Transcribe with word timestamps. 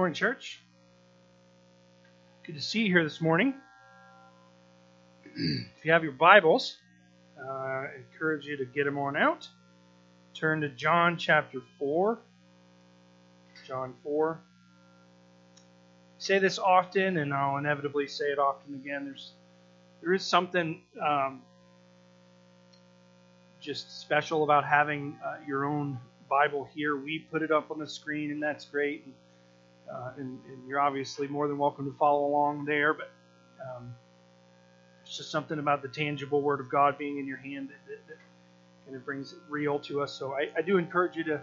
Morning, 0.00 0.14
church. 0.14 0.62
Good 2.46 2.54
to 2.54 2.62
see 2.62 2.84
you 2.84 2.86
here 2.86 3.04
this 3.04 3.20
morning. 3.20 3.52
if 5.26 5.84
you 5.84 5.92
have 5.92 6.02
your 6.02 6.12
Bibles, 6.12 6.78
uh, 7.38 7.46
I 7.46 7.88
encourage 7.98 8.46
you 8.46 8.56
to 8.56 8.64
get 8.64 8.84
them 8.84 8.96
on 8.96 9.14
out. 9.14 9.46
Turn 10.32 10.62
to 10.62 10.70
John 10.70 11.18
chapter 11.18 11.60
4. 11.78 12.18
John 13.68 13.92
4. 14.02 14.40
I 14.40 15.60
say 16.16 16.38
this 16.38 16.58
often, 16.58 17.18
and 17.18 17.34
I'll 17.34 17.58
inevitably 17.58 18.08
say 18.08 18.24
it 18.24 18.38
often 18.38 18.76
again. 18.76 19.04
There's 19.04 19.32
there 20.00 20.14
is 20.14 20.24
something 20.24 20.80
um, 21.06 21.42
just 23.60 24.00
special 24.00 24.44
about 24.44 24.64
having 24.64 25.18
uh, 25.22 25.34
your 25.46 25.66
own 25.66 25.98
Bible 26.30 26.66
here. 26.74 26.96
We 26.96 27.18
put 27.18 27.42
it 27.42 27.50
up 27.50 27.70
on 27.70 27.78
the 27.78 27.86
screen, 27.86 28.30
and 28.30 28.42
that's 28.42 28.64
great. 28.64 29.04
And, 29.04 29.12
uh, 29.92 30.12
and, 30.16 30.38
and, 30.48 30.68
you're 30.68 30.80
obviously 30.80 31.26
more 31.26 31.48
than 31.48 31.58
welcome 31.58 31.84
to 31.90 31.96
follow 31.98 32.26
along 32.26 32.64
there. 32.64 32.94
But 32.94 33.10
um, 33.60 33.94
it's 35.02 35.16
just 35.16 35.30
something 35.30 35.58
about 35.58 35.82
the 35.82 35.88
tangible 35.88 36.42
Word 36.42 36.60
of 36.60 36.70
God 36.70 36.96
being 36.98 37.18
in 37.18 37.26
your 37.26 37.38
hand 37.38 37.68
that, 37.68 37.86
that, 37.88 38.08
that 38.08 38.18
kind 38.84 38.96
of 38.96 39.04
brings 39.04 39.32
it 39.32 39.38
real 39.48 39.78
to 39.80 40.02
us. 40.02 40.12
So 40.12 40.34
I, 40.34 40.48
I, 40.56 40.62
do 40.62 40.78
encourage 40.78 41.16
you 41.16 41.24
to 41.24 41.40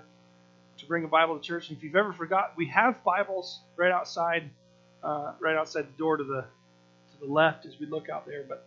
to 0.78 0.86
bring 0.86 1.04
a 1.04 1.08
Bible 1.08 1.38
to 1.38 1.42
church. 1.42 1.70
And 1.70 1.78
if 1.78 1.84
you've 1.84 1.96
ever 1.96 2.14
forgot, 2.14 2.54
we 2.56 2.68
have 2.68 3.04
Bibles 3.04 3.62
right 3.76 3.92
outside, 3.92 4.50
uh, 5.04 5.34
right 5.40 5.58
outside 5.58 5.88
the 5.88 5.98
door 5.98 6.18
to 6.18 6.24
the 6.24 6.42
to 6.42 7.26
the 7.26 7.32
left 7.32 7.66
as 7.66 7.80
we 7.80 7.86
look 7.86 8.10
out 8.10 8.26
there. 8.26 8.46
But 8.48 8.66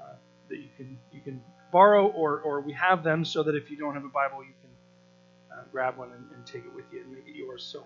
uh, 0.00 0.14
that 0.48 0.56
you 0.56 0.68
can 0.76 0.98
you 1.12 1.20
can 1.20 1.42
borrow 1.70 2.08
or 2.08 2.40
or 2.40 2.60
we 2.60 2.72
have 2.72 3.04
them 3.04 3.24
so 3.24 3.42
that 3.44 3.54
if 3.54 3.70
you 3.70 3.76
don't 3.76 3.94
have 3.94 4.04
a 4.04 4.08
Bible, 4.08 4.42
you 4.42 4.54
can 4.60 5.56
uh, 5.58 5.62
grab 5.70 5.96
one 5.96 6.10
and, 6.12 6.24
and, 6.34 6.46
take 6.46 6.64
it 6.64 6.74
with 6.74 6.86
you 6.92 7.02
and 7.02 7.12
make 7.12 7.28
it 7.28 7.36
yours. 7.36 7.62
So. 7.62 7.84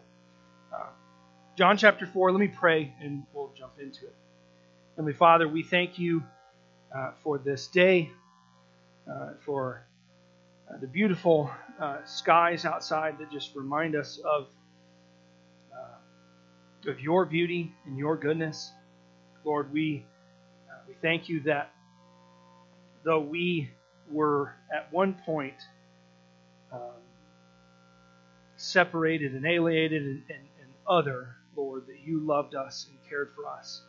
John 1.56 1.76
chapter 1.76 2.04
4, 2.04 2.32
let 2.32 2.40
me 2.40 2.48
pray 2.48 2.92
and 3.00 3.22
we'll 3.32 3.52
jump 3.56 3.74
into 3.78 4.06
it. 4.06 4.16
Heavenly 4.96 5.12
Father, 5.12 5.46
we 5.46 5.62
thank 5.62 6.00
you 6.00 6.24
uh, 6.92 7.12
for 7.22 7.38
this 7.38 7.68
day, 7.68 8.10
uh, 9.08 9.34
for 9.44 9.86
uh, 10.68 10.78
the 10.80 10.88
beautiful 10.88 11.48
uh, 11.80 11.98
skies 12.04 12.64
outside 12.64 13.18
that 13.18 13.30
just 13.30 13.54
remind 13.54 13.94
us 13.94 14.18
of, 14.24 14.48
uh, 15.72 16.90
of 16.90 16.98
your 16.98 17.24
beauty 17.24 17.72
and 17.86 17.96
your 17.96 18.16
goodness. 18.16 18.72
Lord, 19.44 19.72
we, 19.72 20.04
uh, 20.68 20.78
we 20.88 20.94
thank 21.02 21.28
you 21.28 21.38
that 21.42 21.72
though 23.04 23.20
we 23.20 23.70
were 24.10 24.56
at 24.74 24.92
one 24.92 25.14
point 25.24 25.54
um, 26.72 26.80
separated 28.56 29.34
and 29.34 29.46
alienated 29.46 30.02
and, 30.02 30.22
and, 30.28 30.48
and 30.60 30.70
other, 30.88 31.36
Lord, 31.56 31.86
that 31.86 32.00
you 32.00 32.20
loved 32.20 32.54
us 32.54 32.86
and 32.88 32.98
cared 33.08 33.32
for 33.34 33.46
us. 33.46 33.82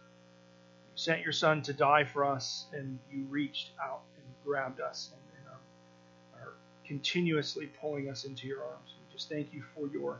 You 0.91 0.97
sent 0.97 1.21
your 1.21 1.31
Son 1.31 1.61
to 1.63 1.73
die 1.73 2.03
for 2.03 2.25
us, 2.25 2.65
and 2.73 2.99
you 3.11 3.25
reached 3.29 3.71
out 3.83 4.01
and 4.17 4.25
grabbed 4.45 4.79
us 4.79 5.11
and, 5.11 5.21
and 5.39 5.53
are, 5.53 6.47
are 6.47 6.53
continuously 6.85 7.69
pulling 7.81 8.09
us 8.09 8.25
into 8.25 8.47
your 8.47 8.63
arms. 8.63 8.93
We 8.97 9.13
just 9.13 9.29
thank 9.29 9.53
you 9.53 9.63
for 9.75 9.87
your, 9.87 10.19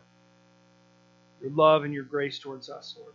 your 1.42 1.52
love 1.52 1.84
and 1.84 1.94
your 1.94 2.04
grace 2.04 2.40
towards 2.40 2.70
us, 2.70 2.96
Lord. 2.98 3.14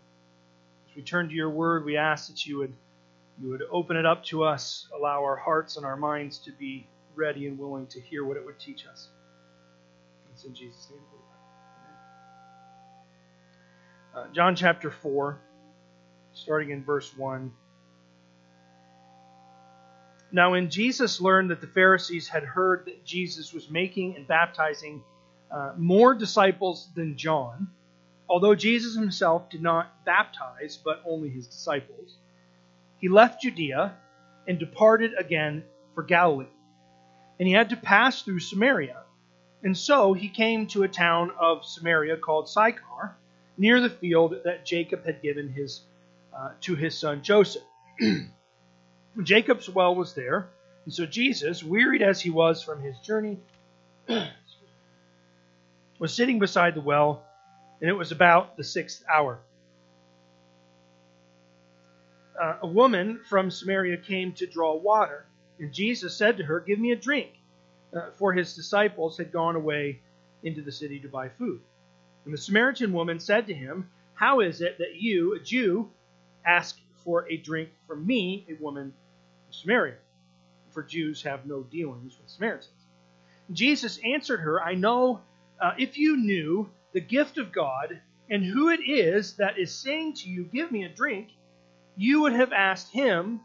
As 0.88 0.96
we 0.96 1.02
turn 1.02 1.28
to 1.28 1.34
your 1.34 1.50
word, 1.50 1.84
we 1.84 1.96
ask 1.96 2.28
that 2.28 2.46
you 2.46 2.58
would 2.58 2.74
you 3.40 3.48
would 3.48 3.62
open 3.70 3.96
it 3.96 4.04
up 4.04 4.22
to 4.24 4.44
us, 4.44 4.86
allow 4.94 5.22
our 5.22 5.36
hearts 5.36 5.78
and 5.78 5.86
our 5.86 5.96
minds 5.96 6.36
to 6.40 6.52
be 6.52 6.86
ready 7.14 7.46
and 7.46 7.58
willing 7.58 7.86
to 7.86 7.98
hear 7.98 8.22
what 8.22 8.36
it 8.36 8.44
would 8.44 8.58
teach 8.58 8.84
us. 8.86 9.08
It's 10.32 10.44
in 10.44 10.54
Jesus' 10.54 10.88
name. 10.90 11.00
Uh, 14.12 14.24
John 14.32 14.56
chapter 14.56 14.90
4, 14.90 15.38
starting 16.32 16.70
in 16.70 16.82
verse 16.82 17.16
1. 17.16 17.52
Now, 20.32 20.50
when 20.50 20.68
Jesus 20.68 21.20
learned 21.20 21.50
that 21.50 21.60
the 21.60 21.68
Pharisees 21.68 22.26
had 22.26 22.42
heard 22.42 22.86
that 22.86 23.04
Jesus 23.04 23.52
was 23.52 23.70
making 23.70 24.16
and 24.16 24.26
baptizing 24.26 25.04
uh, 25.48 25.74
more 25.76 26.14
disciples 26.14 26.88
than 26.96 27.16
John, 27.16 27.68
although 28.28 28.56
Jesus 28.56 28.96
himself 28.96 29.48
did 29.48 29.62
not 29.62 30.04
baptize, 30.04 30.76
but 30.84 31.02
only 31.06 31.28
his 31.28 31.46
disciples, 31.46 32.16
he 32.98 33.08
left 33.08 33.42
Judea 33.42 33.94
and 34.48 34.58
departed 34.58 35.12
again 35.18 35.62
for 35.94 36.02
Galilee. 36.02 36.46
And 37.38 37.46
he 37.46 37.54
had 37.54 37.70
to 37.70 37.76
pass 37.76 38.22
through 38.22 38.40
Samaria. 38.40 39.02
And 39.62 39.78
so 39.78 40.14
he 40.14 40.28
came 40.28 40.66
to 40.68 40.82
a 40.82 40.88
town 40.88 41.30
of 41.38 41.64
Samaria 41.64 42.16
called 42.16 42.48
Sychar 42.48 43.16
near 43.60 43.78
the 43.78 43.90
field 43.90 44.34
that 44.44 44.64
Jacob 44.64 45.04
had 45.04 45.20
given 45.20 45.50
his 45.50 45.82
uh, 46.34 46.52
to 46.62 46.74
his 46.74 46.96
son 46.96 47.22
Joseph. 47.22 47.62
Jacob's 49.22 49.68
well 49.68 49.94
was 49.94 50.14
there, 50.14 50.48
and 50.86 50.94
so 50.94 51.04
Jesus, 51.04 51.62
wearied 51.62 52.00
as 52.00 52.22
he 52.22 52.30
was 52.30 52.62
from 52.62 52.80
his 52.80 52.98
journey, 53.00 53.38
was 55.98 56.14
sitting 56.14 56.38
beside 56.38 56.74
the 56.74 56.80
well, 56.80 57.22
and 57.82 57.90
it 57.90 57.92
was 57.92 58.12
about 58.12 58.56
the 58.56 58.64
sixth 58.64 59.04
hour. 59.12 59.38
Uh, 62.40 62.56
a 62.62 62.66
woman 62.66 63.20
from 63.28 63.50
Samaria 63.50 63.98
came 63.98 64.32
to 64.34 64.46
draw 64.46 64.74
water, 64.74 65.26
and 65.58 65.70
Jesus 65.70 66.16
said 66.16 66.38
to 66.38 66.44
her, 66.44 66.60
Give 66.60 66.78
me 66.78 66.92
a 66.92 66.96
drink, 66.96 67.32
uh, 67.94 68.12
for 68.12 68.32
his 68.32 68.54
disciples 68.54 69.18
had 69.18 69.32
gone 69.32 69.56
away 69.56 70.00
into 70.42 70.62
the 70.62 70.72
city 70.72 70.98
to 71.00 71.08
buy 71.08 71.28
food. 71.28 71.60
And 72.24 72.34
the 72.34 72.38
Samaritan 72.38 72.92
woman 72.92 73.18
said 73.18 73.46
to 73.46 73.54
him, 73.54 73.88
How 74.14 74.40
is 74.40 74.60
it 74.60 74.78
that 74.78 74.96
you, 74.96 75.34
a 75.34 75.40
Jew, 75.40 75.90
ask 76.44 76.78
for 77.04 77.28
a 77.30 77.36
drink 77.36 77.70
from 77.86 78.06
me, 78.06 78.46
a 78.48 78.62
woman 78.62 78.92
of 79.48 79.54
Samaria? 79.54 79.96
For 80.70 80.82
Jews 80.82 81.22
have 81.22 81.46
no 81.46 81.62
dealings 81.62 82.18
with 82.18 82.30
Samaritans. 82.30 82.86
Jesus 83.52 83.98
answered 84.04 84.38
her, 84.38 84.62
I 84.62 84.74
know 84.74 85.22
uh, 85.60 85.72
if 85.78 85.98
you 85.98 86.16
knew 86.16 86.70
the 86.92 87.00
gift 87.00 87.38
of 87.38 87.52
God 87.52 88.00
and 88.30 88.44
who 88.44 88.68
it 88.68 88.80
is 88.80 89.34
that 89.36 89.58
is 89.58 89.74
saying 89.74 90.14
to 90.14 90.28
you, 90.28 90.44
Give 90.44 90.70
me 90.70 90.84
a 90.84 90.88
drink, 90.88 91.30
you 91.96 92.22
would 92.22 92.32
have 92.32 92.52
asked 92.52 92.92
him, 92.92 93.40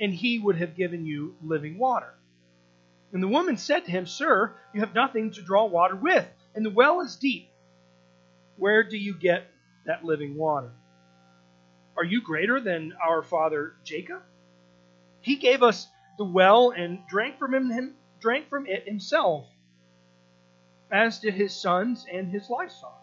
and 0.00 0.12
he 0.14 0.38
would 0.38 0.56
have 0.56 0.74
given 0.74 1.04
you 1.04 1.36
living 1.42 1.78
water. 1.78 2.14
And 3.12 3.22
the 3.22 3.28
woman 3.28 3.58
said 3.58 3.84
to 3.84 3.90
him, 3.90 4.06
Sir, 4.06 4.54
you 4.72 4.80
have 4.80 4.94
nothing 4.94 5.32
to 5.32 5.42
draw 5.42 5.66
water 5.66 5.94
with, 5.94 6.26
and 6.54 6.64
the 6.64 6.70
well 6.70 7.00
is 7.02 7.16
deep. 7.16 7.50
Where 8.56 8.82
do 8.82 8.96
you 8.96 9.14
get 9.14 9.50
that 9.86 10.04
living 10.04 10.36
water? 10.36 10.72
Are 11.96 12.04
you 12.04 12.22
greater 12.22 12.60
than 12.60 12.92
our 13.02 13.22
father 13.22 13.74
Jacob? 13.84 14.22
He 15.20 15.36
gave 15.36 15.62
us 15.62 15.86
the 16.18 16.24
well 16.24 16.70
and 16.70 17.00
drank 17.08 17.38
from 17.38 17.52
him, 17.52 17.94
drank 18.20 18.48
from 18.48 18.66
it 18.66 18.86
himself, 18.86 19.46
as 20.90 21.20
did 21.20 21.34
his 21.34 21.54
sons 21.54 22.06
and 22.10 22.30
his 22.30 22.48
livestock. 22.50 23.02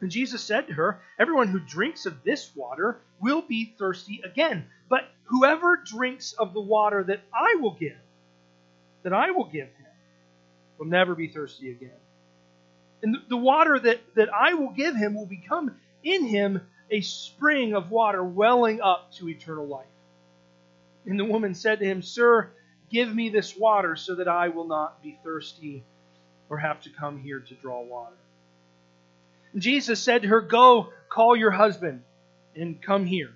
And 0.00 0.10
Jesus 0.10 0.42
said 0.42 0.68
to 0.68 0.74
her, 0.74 1.00
Everyone 1.18 1.48
who 1.48 1.58
drinks 1.58 2.06
of 2.06 2.22
this 2.22 2.54
water 2.54 3.00
will 3.20 3.42
be 3.42 3.74
thirsty 3.78 4.20
again. 4.24 4.66
But 4.88 5.08
whoever 5.24 5.76
drinks 5.76 6.32
of 6.32 6.54
the 6.54 6.60
water 6.60 7.02
that 7.04 7.20
I 7.34 7.56
will 7.60 7.74
give, 7.74 7.98
that 9.02 9.12
I 9.12 9.32
will 9.32 9.46
give 9.46 9.66
him, 9.66 9.86
will 10.78 10.86
never 10.86 11.14
be 11.14 11.28
thirsty 11.28 11.70
again. 11.70 11.98
And 13.02 13.16
the 13.28 13.36
water 13.36 13.78
that, 13.78 14.00
that 14.14 14.28
I 14.32 14.54
will 14.54 14.70
give 14.70 14.96
him 14.96 15.14
will 15.14 15.26
become 15.26 15.76
in 16.02 16.24
him 16.26 16.60
a 16.90 17.00
spring 17.00 17.74
of 17.74 17.90
water 17.90 18.24
welling 18.24 18.80
up 18.80 19.12
to 19.14 19.28
eternal 19.28 19.66
life. 19.66 19.86
And 21.06 21.18
the 21.18 21.24
woman 21.24 21.54
said 21.54 21.78
to 21.78 21.84
him, 21.84 22.02
Sir, 22.02 22.50
give 22.90 23.14
me 23.14 23.28
this 23.28 23.56
water 23.56 23.96
so 23.96 24.16
that 24.16 24.28
I 24.28 24.48
will 24.48 24.66
not 24.66 25.02
be 25.02 25.18
thirsty 25.22 25.84
or 26.48 26.58
have 26.58 26.80
to 26.82 26.90
come 26.90 27.20
here 27.20 27.40
to 27.40 27.54
draw 27.54 27.82
water. 27.82 28.16
And 29.52 29.62
Jesus 29.62 30.00
said 30.00 30.22
to 30.22 30.28
her, 30.28 30.40
Go, 30.40 30.88
call 31.08 31.36
your 31.36 31.50
husband 31.50 32.02
and 32.54 32.80
come 32.82 33.06
here. 33.06 33.30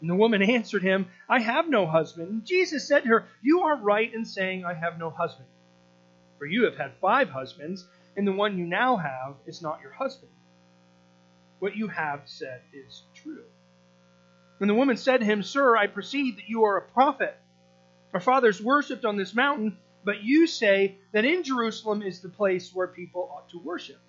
And 0.00 0.10
the 0.10 0.14
woman 0.14 0.42
answered 0.50 0.82
him, 0.82 1.06
I 1.28 1.40
have 1.40 1.68
no 1.68 1.86
husband. 1.86 2.28
And 2.28 2.46
Jesus 2.46 2.86
said 2.86 3.02
to 3.02 3.08
her, 3.08 3.28
You 3.42 3.62
are 3.62 3.76
right 3.76 4.12
in 4.12 4.24
saying, 4.24 4.64
I 4.64 4.74
have 4.74 4.98
no 4.98 5.10
husband. 5.10 5.48
For 6.38 6.46
you 6.46 6.64
have 6.64 6.76
had 6.76 6.92
five 7.00 7.30
husbands 7.30 7.86
and 8.16 8.26
the 8.26 8.32
one 8.32 8.58
you 8.58 8.66
now 8.66 8.96
have 8.96 9.36
is 9.46 9.60
not 9.62 9.80
your 9.82 9.92
husband. 9.92 10.32
What 11.58 11.76
you 11.76 11.88
have 11.88 12.22
said 12.24 12.62
is 12.72 13.02
true. 13.14 13.44
And 14.60 14.70
the 14.70 14.74
woman 14.74 14.96
said 14.96 15.20
to 15.20 15.26
him, 15.26 15.42
Sir, 15.42 15.76
I 15.76 15.86
perceive 15.86 16.36
that 16.36 16.48
you 16.48 16.64
are 16.64 16.78
a 16.78 16.88
prophet. 16.88 17.36
Our 18.14 18.20
fathers 18.20 18.62
worshipped 18.62 19.04
on 19.04 19.16
this 19.16 19.34
mountain, 19.34 19.76
but 20.04 20.22
you 20.22 20.46
say 20.46 20.98
that 21.12 21.26
in 21.26 21.42
Jerusalem 21.42 22.02
is 22.02 22.20
the 22.20 22.30
place 22.30 22.74
where 22.74 22.86
people 22.86 23.30
ought 23.30 23.50
to 23.50 23.58
worship. 23.58 24.00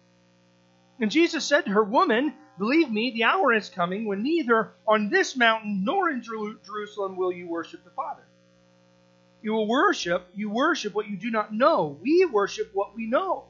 And 1.00 1.12
Jesus 1.12 1.44
said 1.44 1.66
to 1.66 1.72
her, 1.72 1.84
Woman, 1.84 2.34
believe 2.58 2.90
me, 2.90 3.12
the 3.12 3.26
hour 3.26 3.54
is 3.54 3.70
coming 3.70 4.06
when 4.06 4.24
neither 4.24 4.72
on 4.88 5.10
this 5.10 5.36
mountain 5.36 5.84
nor 5.84 6.10
in 6.10 6.24
Jerusalem 6.24 7.18
will 7.18 7.32
you 7.32 7.48
worship 7.48 7.84
the 7.84 7.92
Father. 7.92 8.24
You 9.42 9.52
will 9.52 9.68
worship, 9.68 10.28
you 10.34 10.50
worship 10.50 10.94
what 10.94 11.10
you 11.10 11.18
do 11.18 11.30
not 11.30 11.54
know. 11.54 12.00
We 12.02 12.26
worship 12.26 12.72
what 12.74 12.96
we 12.96 13.08
know 13.08 13.50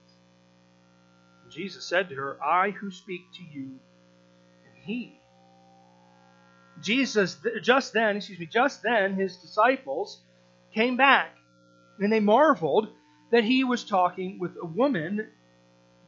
Jesus 1.51 1.85
said 1.85 2.09
to 2.09 2.15
her, 2.15 2.43
I 2.43 2.71
who 2.71 2.91
speak 2.91 3.21
to 3.33 3.43
you 3.43 3.79
am 4.65 4.81
he. 4.83 5.19
Jesus, 6.81 7.37
just 7.61 7.93
then, 7.93 8.17
excuse 8.17 8.39
me, 8.39 8.47
just 8.47 8.81
then, 8.81 9.13
his 9.13 9.37
disciples 9.37 10.21
came 10.73 10.97
back, 10.97 11.35
and 11.99 12.11
they 12.11 12.19
marveled 12.19 12.87
that 13.31 13.43
he 13.43 13.63
was 13.63 13.83
talking 13.83 14.39
with 14.39 14.57
a 14.61 14.65
woman 14.65 15.27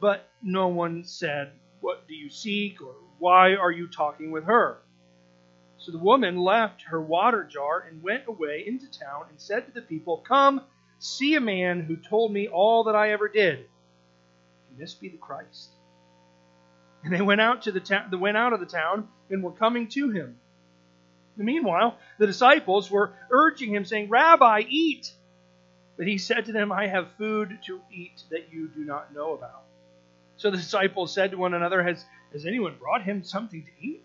but 0.04 0.28
no 0.42 0.68
one 0.68 1.04
said, 1.04 1.52
What 1.80 2.06
do 2.06 2.14
you 2.14 2.28
seek? 2.28 2.82
or 2.82 2.94
Why 3.18 3.54
are 3.54 3.70
you 3.70 3.86
talking 3.88 4.30
with 4.30 4.44
her? 4.44 4.82
So 5.78 5.92
the 5.92 5.98
woman 5.98 6.36
left 6.36 6.82
her 6.82 7.00
water 7.00 7.44
jar 7.44 7.86
and 7.88 8.02
went 8.02 8.24
away 8.26 8.64
into 8.66 8.86
town 8.90 9.26
and 9.30 9.40
said 9.40 9.66
to 9.66 9.72
the 9.72 9.80
people, 9.80 10.18
Come, 10.18 10.62
see 10.98 11.36
a 11.36 11.40
man 11.40 11.80
who 11.80 11.96
told 11.96 12.32
me 12.32 12.48
all 12.48 12.84
that 12.84 12.94
I 12.94 13.12
ever 13.12 13.28
did. 13.28 13.66
This 14.78 14.94
be 14.94 15.08
the 15.08 15.16
Christ? 15.16 15.70
And 17.02 17.12
they 17.12 17.20
went 17.20 17.40
out 17.40 17.62
to 17.62 17.72
the 17.72 17.80
ta- 17.80 18.06
went 18.12 18.36
out 18.36 18.52
of 18.52 18.60
the 18.60 18.66
town 18.66 19.08
and 19.30 19.42
were 19.42 19.52
coming 19.52 19.88
to 19.88 20.10
him. 20.10 20.38
Meanwhile, 21.36 21.98
the 22.18 22.26
disciples 22.26 22.90
were 22.90 23.12
urging 23.30 23.74
him, 23.74 23.84
saying, 23.84 24.08
Rabbi, 24.08 24.64
eat. 24.68 25.12
But 25.96 26.06
he 26.06 26.18
said 26.18 26.46
to 26.46 26.52
them, 26.52 26.72
I 26.72 26.86
have 26.86 27.08
food 27.18 27.58
to 27.66 27.80
eat 27.92 28.22
that 28.30 28.52
you 28.52 28.68
do 28.68 28.84
not 28.84 29.14
know 29.14 29.34
about. 29.34 29.64
So 30.36 30.50
the 30.50 30.56
disciples 30.56 31.12
said 31.12 31.32
to 31.32 31.36
one 31.36 31.54
another, 31.54 31.82
Has, 31.82 32.04
has 32.32 32.46
anyone 32.46 32.76
brought 32.78 33.02
him 33.02 33.24
something 33.24 33.64
to 33.64 33.86
eat? 33.86 34.04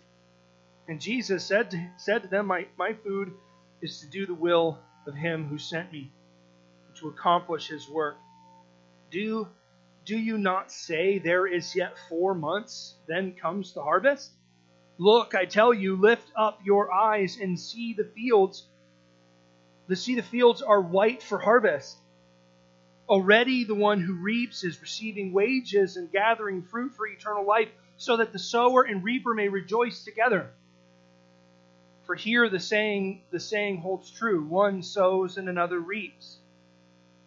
And 0.89 0.99
Jesus 0.99 1.45
said 1.45 1.69
to, 1.71 1.89
said 1.97 2.23
to 2.23 2.27
them, 2.27 2.47
my, 2.47 2.65
my 2.75 2.93
food 2.93 3.31
is 3.79 3.99
to 3.99 4.07
do 4.07 4.25
the 4.25 4.33
will 4.33 4.79
of 5.05 5.13
him 5.13 5.47
who 5.47 5.59
sent 5.59 5.91
me, 5.91 6.11
to 6.95 7.09
accomplish 7.09 7.67
his 7.67 7.87
work. 7.87 8.17
Do, 9.11 9.47
do 10.05 10.17
you 10.17 10.37
not 10.37 10.71
say, 10.71 11.19
There 11.19 11.45
is 11.47 11.75
yet 11.75 11.97
four 12.09 12.33
months, 12.33 12.95
then 13.07 13.33
comes 13.33 13.73
the 13.73 13.83
harvest? 13.83 14.31
Look, 14.97 15.33
I 15.33 15.45
tell 15.45 15.73
you, 15.73 15.95
lift 15.95 16.31
up 16.35 16.59
your 16.65 16.91
eyes 16.91 17.37
and 17.39 17.59
see 17.59 17.93
the 17.93 18.03
fields. 18.03 18.67
The 19.87 19.95
see 19.95 20.15
the 20.15 20.21
fields 20.21 20.61
are 20.61 20.81
white 20.81 21.23
for 21.23 21.39
harvest. 21.39 21.97
Already 23.07 23.63
the 23.63 23.75
one 23.75 24.01
who 24.01 24.13
reaps 24.13 24.63
is 24.63 24.81
receiving 24.81 25.31
wages 25.31 25.95
and 25.95 26.11
gathering 26.11 26.63
fruit 26.63 26.93
for 26.95 27.07
eternal 27.07 27.45
life, 27.45 27.69
so 27.97 28.17
that 28.17 28.33
the 28.33 28.39
sower 28.39 28.83
and 28.83 29.03
reaper 29.03 29.33
may 29.33 29.47
rejoice 29.47 30.03
together. 30.03 30.51
For 32.05 32.15
here 32.15 32.49
the 32.49 32.59
saying 32.59 33.21
the 33.31 33.39
saying 33.39 33.81
holds 33.81 34.11
true, 34.11 34.43
one 34.43 34.83
sows 34.83 35.37
and 35.37 35.47
another 35.47 35.79
reaps. 35.79 36.38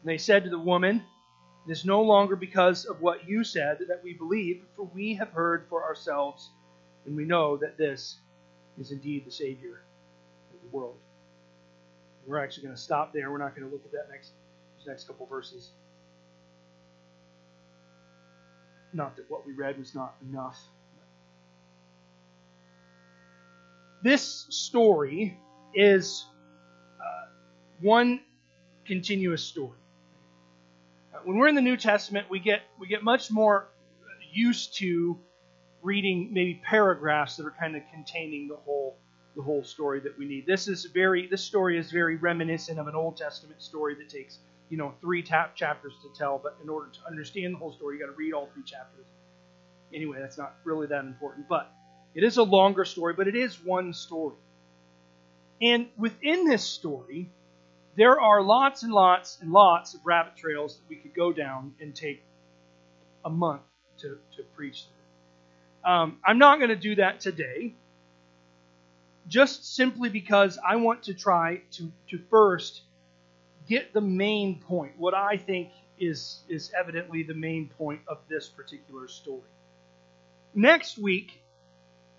And 0.00 0.08
they 0.08 0.18
said 0.18 0.44
to 0.44 0.50
the 0.50 0.58
woman, 0.58 1.02
It 1.66 1.72
is 1.72 1.84
no 1.84 2.02
longer 2.02 2.36
because 2.36 2.84
of 2.84 3.00
what 3.00 3.28
you 3.28 3.44
said 3.44 3.78
that 3.88 4.02
we 4.02 4.14
believe, 4.14 4.62
for 4.76 4.84
we 4.94 5.14
have 5.14 5.30
heard 5.30 5.66
for 5.68 5.84
ourselves, 5.84 6.50
and 7.06 7.16
we 7.16 7.24
know 7.24 7.56
that 7.56 7.76
this 7.76 8.18
is 8.78 8.92
indeed 8.92 9.26
the 9.26 9.30
Savior 9.30 9.82
of 10.54 10.60
the 10.62 10.76
world. 10.76 10.96
We're 12.26 12.42
actually 12.42 12.64
going 12.64 12.76
to 12.76 12.80
stop 12.80 13.12
there. 13.12 13.30
We're 13.30 13.38
not 13.38 13.56
going 13.56 13.66
to 13.68 13.72
look 13.72 13.84
at 13.84 13.92
that 13.92 14.08
next, 14.10 14.32
next 14.86 15.06
couple 15.06 15.26
verses. 15.26 15.70
Not 18.92 19.16
that 19.16 19.30
what 19.30 19.46
we 19.46 19.52
read 19.52 19.78
was 19.78 19.94
not 19.94 20.14
enough. 20.28 20.58
This 24.02 24.46
story 24.50 25.36
is 25.74 26.26
uh, 27.00 27.30
one 27.80 28.20
continuous 28.86 29.42
story. 29.42 29.78
When 31.24 31.36
we're 31.36 31.48
in 31.48 31.54
the 31.54 31.62
New 31.62 31.76
Testament, 31.76 32.28
we 32.30 32.38
get 32.38 32.62
we 32.78 32.86
get 32.86 33.02
much 33.02 33.30
more 33.30 33.68
used 34.32 34.76
to 34.78 35.18
reading 35.82 36.30
maybe 36.32 36.60
paragraphs 36.64 37.36
that 37.36 37.46
are 37.46 37.54
kind 37.58 37.76
of 37.76 37.82
containing 37.92 38.48
the 38.48 38.56
whole 38.56 38.96
the 39.36 39.42
whole 39.42 39.62
story 39.62 40.00
that 40.00 40.18
we 40.18 40.26
need. 40.26 40.46
This 40.46 40.68
is 40.68 40.86
very 40.86 41.26
this 41.28 41.42
story 41.42 41.78
is 41.78 41.90
very 41.90 42.16
reminiscent 42.16 42.78
of 42.78 42.88
an 42.88 42.94
Old 42.94 43.16
Testament 43.16 43.62
story 43.62 43.94
that 43.94 44.08
takes 44.08 44.38
you 44.68 44.76
know 44.76 44.94
three 45.00 45.22
tap 45.22 45.54
chapters 45.54 45.94
to 46.02 46.08
tell, 46.18 46.38
but 46.42 46.56
in 46.62 46.68
order 46.68 46.90
to 46.90 46.98
understand 47.06 47.54
the 47.54 47.58
whole 47.58 47.72
story, 47.72 47.96
you 47.96 48.00
got 48.00 48.10
to 48.10 48.16
read 48.16 48.32
all 48.32 48.48
three 48.52 48.64
chapters. 48.64 49.06
Anyway, 49.94 50.18
that's 50.20 50.36
not 50.36 50.56
really 50.64 50.86
that 50.86 51.04
important, 51.04 51.48
but 51.48 51.72
it 52.14 52.24
is 52.24 52.36
a 52.36 52.42
longer 52.42 52.84
story, 52.84 53.14
but 53.14 53.28
it 53.28 53.36
is 53.36 53.62
one 53.64 53.92
story. 53.92 54.36
And 55.60 55.88
within 55.96 56.46
this 56.46 56.62
story, 56.62 57.30
there 57.98 58.20
are 58.20 58.40
lots 58.40 58.84
and 58.84 58.92
lots 58.92 59.38
and 59.40 59.50
lots 59.50 59.94
of 59.94 60.00
rabbit 60.04 60.36
trails 60.36 60.76
that 60.76 60.88
we 60.88 60.94
could 60.94 61.14
go 61.14 61.32
down 61.32 61.74
and 61.80 61.96
take 61.96 62.22
a 63.24 63.28
month 63.28 63.62
to, 63.98 64.16
to 64.36 64.44
preach 64.54 64.84
through. 64.84 65.90
Um, 65.92 66.18
I'm 66.24 66.38
not 66.38 66.58
going 66.58 66.68
to 66.68 66.76
do 66.76 66.94
that 66.94 67.18
today, 67.18 67.74
just 69.26 69.74
simply 69.74 70.10
because 70.10 70.60
I 70.64 70.76
want 70.76 71.02
to 71.04 71.14
try 71.14 71.62
to, 71.72 71.90
to 72.10 72.20
first 72.30 72.82
get 73.68 73.92
the 73.92 74.00
main 74.00 74.60
point, 74.60 74.92
what 74.96 75.14
I 75.14 75.36
think 75.36 75.70
is, 75.98 76.42
is 76.48 76.70
evidently 76.78 77.24
the 77.24 77.34
main 77.34 77.68
point 77.78 78.00
of 78.06 78.18
this 78.28 78.46
particular 78.46 79.08
story. 79.08 79.50
Next 80.54 80.98
week, 80.98 81.32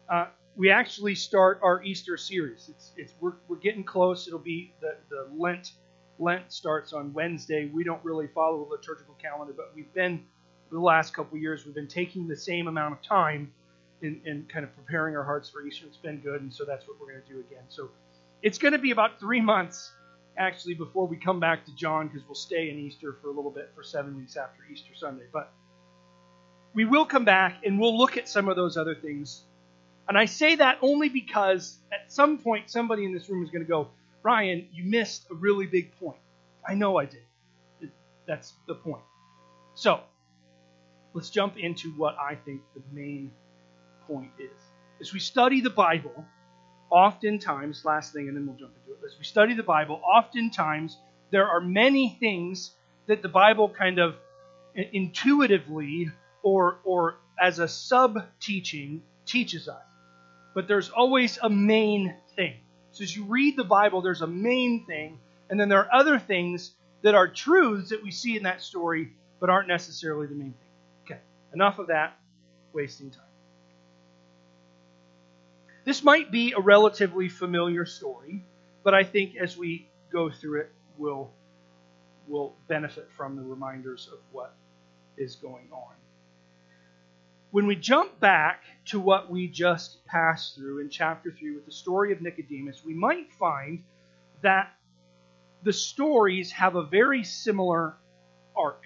uh, 0.09 0.25
we 0.59 0.69
actually 0.69 1.15
start 1.15 1.57
our 1.63 1.81
Easter 1.83 2.17
series. 2.17 2.67
It's, 2.67 2.91
it's 2.97 3.13
we're, 3.21 3.35
we're 3.47 3.55
getting 3.55 3.85
close. 3.85 4.27
It'll 4.27 4.39
be 4.39 4.73
the, 4.81 4.97
the 5.09 5.29
Lent. 5.33 5.71
Lent 6.19 6.51
starts 6.51 6.91
on 6.91 7.13
Wednesday. 7.13 7.71
We 7.73 7.85
don't 7.85 8.03
really 8.03 8.27
follow 8.27 8.67
a 8.67 8.69
liturgical 8.69 9.15
calendar, 9.21 9.53
but 9.55 9.71
we've 9.73 9.91
been 9.93 10.25
for 10.67 10.75
the 10.75 10.81
last 10.81 11.13
couple 11.13 11.37
years 11.37 11.65
we've 11.65 11.73
been 11.73 11.87
taking 11.87 12.27
the 12.27 12.35
same 12.35 12.67
amount 12.67 12.93
of 12.93 13.01
time 13.01 13.53
in, 14.01 14.19
in 14.25 14.45
kind 14.51 14.65
of 14.65 14.75
preparing 14.75 15.15
our 15.15 15.23
hearts 15.23 15.49
for 15.49 15.65
Easter. 15.65 15.85
It's 15.87 15.95
been 15.95 16.19
good, 16.19 16.41
and 16.41 16.53
so 16.53 16.65
that's 16.65 16.85
what 16.89 16.99
we're 16.99 17.13
going 17.13 17.23
to 17.25 17.33
do 17.33 17.39
again. 17.39 17.63
So 17.69 17.89
it's 18.43 18.57
going 18.57 18.73
to 18.73 18.79
be 18.79 18.91
about 18.91 19.17
three 19.17 19.39
months 19.39 19.93
actually 20.37 20.73
before 20.73 21.07
we 21.07 21.15
come 21.15 21.39
back 21.39 21.65
to 21.67 21.75
John 21.75 22.09
because 22.09 22.27
we'll 22.27 22.35
stay 22.35 22.69
in 22.69 22.77
Easter 22.77 23.17
for 23.21 23.29
a 23.29 23.31
little 23.31 23.51
bit 23.51 23.71
for 23.73 23.81
seven 23.81 24.17
weeks 24.17 24.35
after 24.35 24.59
Easter 24.69 24.93
Sunday. 24.93 25.25
But 25.31 25.53
we 26.73 26.83
will 26.83 27.05
come 27.05 27.23
back 27.23 27.61
and 27.65 27.79
we'll 27.79 27.97
look 27.97 28.17
at 28.17 28.27
some 28.27 28.49
of 28.49 28.57
those 28.57 28.75
other 28.75 28.95
things. 28.95 29.45
And 30.09 30.17
I 30.17 30.25
say 30.25 30.55
that 30.55 30.79
only 30.81 31.07
because 31.07 31.77
at 31.93 32.11
some 32.11 32.39
point 32.39 32.71
somebody 32.71 33.05
in 33.05 33.13
this 33.13 33.29
room 33.29 33.43
is 33.43 33.51
going 33.51 33.63
to 33.63 33.69
go, 33.69 33.89
Ryan, 34.23 34.67
you 34.73 34.83
missed 34.83 35.27
a 35.29 35.35
really 35.35 35.67
big 35.67 35.95
point. 35.99 36.17
I 36.67 36.73
know 36.73 36.97
I 36.97 37.05
did. 37.05 37.21
That's 38.27 38.53
the 38.67 38.73
point. 38.73 39.03
So 39.75 40.01
let's 41.13 41.29
jump 41.29 41.57
into 41.57 41.91
what 41.91 42.15
I 42.19 42.33
think 42.35 42.61
the 42.75 42.81
main 42.91 43.31
point 44.07 44.31
is. 44.39 44.49
As 44.99 45.13
we 45.13 45.19
study 45.19 45.61
the 45.61 45.69
Bible, 45.69 46.25
oftentimes, 46.89 47.85
last 47.85 48.11
thing, 48.11 48.27
and 48.27 48.35
then 48.35 48.47
we'll 48.47 48.57
jump 48.57 48.73
into 48.81 48.99
it. 48.99 49.05
As 49.05 49.17
we 49.17 49.23
study 49.23 49.53
the 49.53 49.63
Bible, 49.63 50.01
oftentimes 50.03 50.97
there 51.29 51.47
are 51.47 51.61
many 51.61 52.17
things 52.19 52.71
that 53.05 53.21
the 53.21 53.29
Bible 53.29 53.69
kind 53.69 53.99
of 53.99 54.15
intuitively 54.73 56.11
or, 56.41 56.79
or 56.83 57.17
as 57.39 57.59
a 57.59 57.67
sub 57.67 58.17
teaching 58.39 59.03
teaches 59.27 59.69
us. 59.69 59.88
But 60.59 60.67
there's 60.67 60.89
always 60.89 61.39
a 61.41 61.49
main 61.49 62.15
thing. 62.35 62.55
So 62.91 63.03
as 63.05 63.15
you 63.15 63.23
read 63.23 63.55
the 63.55 63.63
Bible, 63.63 64.01
there's 64.01 64.21
a 64.21 64.27
main 64.27 64.85
thing, 64.85 65.17
and 65.49 65.57
then 65.57 65.69
there 65.69 65.79
are 65.79 65.89
other 65.93 66.19
things 66.19 66.71
that 67.01 67.15
are 67.15 67.29
truths 67.29 67.91
that 67.91 68.03
we 68.03 68.11
see 68.11 68.35
in 68.35 68.43
that 68.43 68.61
story, 68.61 69.13
but 69.39 69.49
aren't 69.49 69.69
necessarily 69.69 70.27
the 70.27 70.35
main 70.35 70.51
thing. 70.51 71.05
Okay, 71.05 71.21
enough 71.53 71.79
of 71.79 71.87
that, 71.87 72.19
wasting 72.73 73.09
time. 73.09 73.21
This 75.85 76.03
might 76.03 76.29
be 76.29 76.51
a 76.51 76.59
relatively 76.59 77.29
familiar 77.29 77.85
story, 77.85 78.43
but 78.83 78.93
I 78.93 79.05
think 79.05 79.37
as 79.37 79.55
we 79.55 79.87
go 80.11 80.29
through 80.29 80.59
it, 80.59 80.73
we'll, 80.97 81.31
we'll 82.27 82.53
benefit 82.67 83.09
from 83.15 83.37
the 83.37 83.43
reminders 83.43 84.09
of 84.11 84.19
what 84.33 84.53
is 85.15 85.37
going 85.37 85.69
on. 85.71 85.93
When 87.51 87.65
we 87.65 87.75
jump 87.75 88.19
back 88.19 88.61
to 88.85 88.99
what 88.99 89.29
we 89.29 89.47
just 89.47 90.05
passed 90.05 90.55
through 90.55 90.79
in 90.79 90.89
chapter 90.89 91.31
3 91.31 91.55
with 91.55 91.65
the 91.65 91.71
story 91.71 92.11
of 92.11 92.21
Nicodemus, 92.21 92.83
we 92.85 92.93
might 92.93 93.31
find 93.33 93.83
that 94.41 94.71
the 95.63 95.73
stories 95.73 96.51
have 96.51 96.75
a 96.75 96.83
very 96.83 97.23
similar 97.23 97.95
arc, 98.55 98.83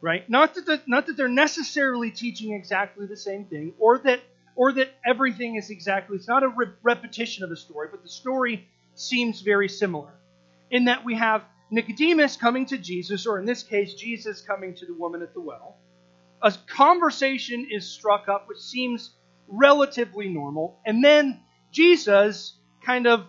right? 0.00 0.28
Not 0.30 0.54
that 0.54 0.66
the, 0.66 0.80
not 0.86 1.06
that 1.06 1.16
they're 1.16 1.28
necessarily 1.28 2.10
teaching 2.10 2.54
exactly 2.54 3.06
the 3.06 3.16
same 3.16 3.44
thing, 3.44 3.74
or 3.78 3.98
that 3.98 4.20
or 4.56 4.72
that 4.72 4.88
everything 5.06 5.56
is 5.56 5.70
exactly. 5.70 6.16
It's 6.16 6.26
not 6.26 6.42
a 6.42 6.48
re- 6.48 6.72
repetition 6.82 7.44
of 7.44 7.50
the 7.50 7.56
story, 7.56 7.88
but 7.90 8.02
the 8.02 8.08
story 8.08 8.66
seems 8.94 9.42
very 9.42 9.68
similar 9.68 10.12
in 10.70 10.86
that 10.86 11.04
we 11.04 11.16
have 11.16 11.44
Nicodemus 11.70 12.36
coming 12.36 12.66
to 12.66 12.78
Jesus, 12.78 13.26
or 13.26 13.38
in 13.38 13.44
this 13.44 13.62
case, 13.62 13.94
Jesus 13.94 14.40
coming 14.40 14.74
to 14.76 14.86
the 14.86 14.94
woman 14.94 15.22
at 15.22 15.34
the 15.34 15.40
well. 15.40 15.76
A 16.42 16.52
conversation 16.66 17.68
is 17.70 17.86
struck 17.86 18.28
up, 18.28 18.48
which 18.48 18.58
seems 18.58 19.14
relatively 19.48 20.28
normal, 20.28 20.78
and 20.86 21.04
then 21.04 21.40
Jesus 21.72 22.54
kind 22.84 23.06
of 23.06 23.26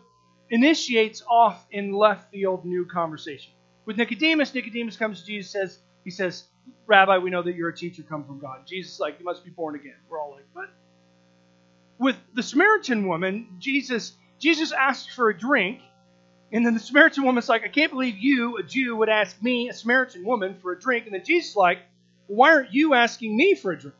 initiates 0.49 1.23
off 1.29 1.65
in 1.71 1.93
left 1.93 2.31
field 2.31 2.65
new 2.65 2.85
conversation. 2.85 3.53
With 3.85 3.97
Nicodemus, 3.97 4.53
Nicodemus 4.53 4.97
comes 4.97 5.21
to 5.21 5.25
Jesus 5.25 5.51
says, 5.51 5.79
he 6.03 6.11
says, 6.11 6.45
Rabbi, 6.85 7.17
we 7.17 7.29
know 7.29 7.41
that 7.41 7.55
you're 7.55 7.69
a 7.69 7.75
teacher 7.75 8.03
come 8.03 8.23
from 8.23 8.39
God. 8.39 8.67
Jesus 8.67 8.99
like, 8.99 9.19
you 9.19 9.25
must 9.25 9.43
be 9.43 9.49
born 9.49 9.75
again. 9.75 9.95
We're 10.09 10.19
all 10.19 10.31
like, 10.31 10.45
what? 10.53 10.69
With 11.97 12.17
the 12.33 12.43
Samaritan 12.43 13.07
woman, 13.07 13.57
Jesus 13.59 14.13
Jesus 14.39 14.71
asks 14.71 15.13
for 15.13 15.29
a 15.29 15.37
drink, 15.37 15.81
and 16.51 16.65
then 16.65 16.73
the 16.73 16.79
Samaritan 16.79 17.23
woman's 17.23 17.47
like, 17.47 17.63
I 17.63 17.67
can't 17.67 17.91
believe 17.91 18.17
you, 18.17 18.57
a 18.57 18.63
Jew, 18.63 18.95
would 18.95 19.09
ask 19.09 19.41
me, 19.41 19.69
a 19.69 19.73
Samaritan 19.73 20.25
woman, 20.25 20.55
for 20.61 20.71
a 20.71 20.79
drink. 20.79 21.05
And 21.05 21.13
then 21.13 21.23
Jesus 21.23 21.55
like, 21.55 21.79
why 22.35 22.51
aren't 22.53 22.73
you 22.73 22.93
asking 22.93 23.35
me 23.35 23.55
for 23.55 23.71
a 23.71 23.79
drink? 23.79 23.95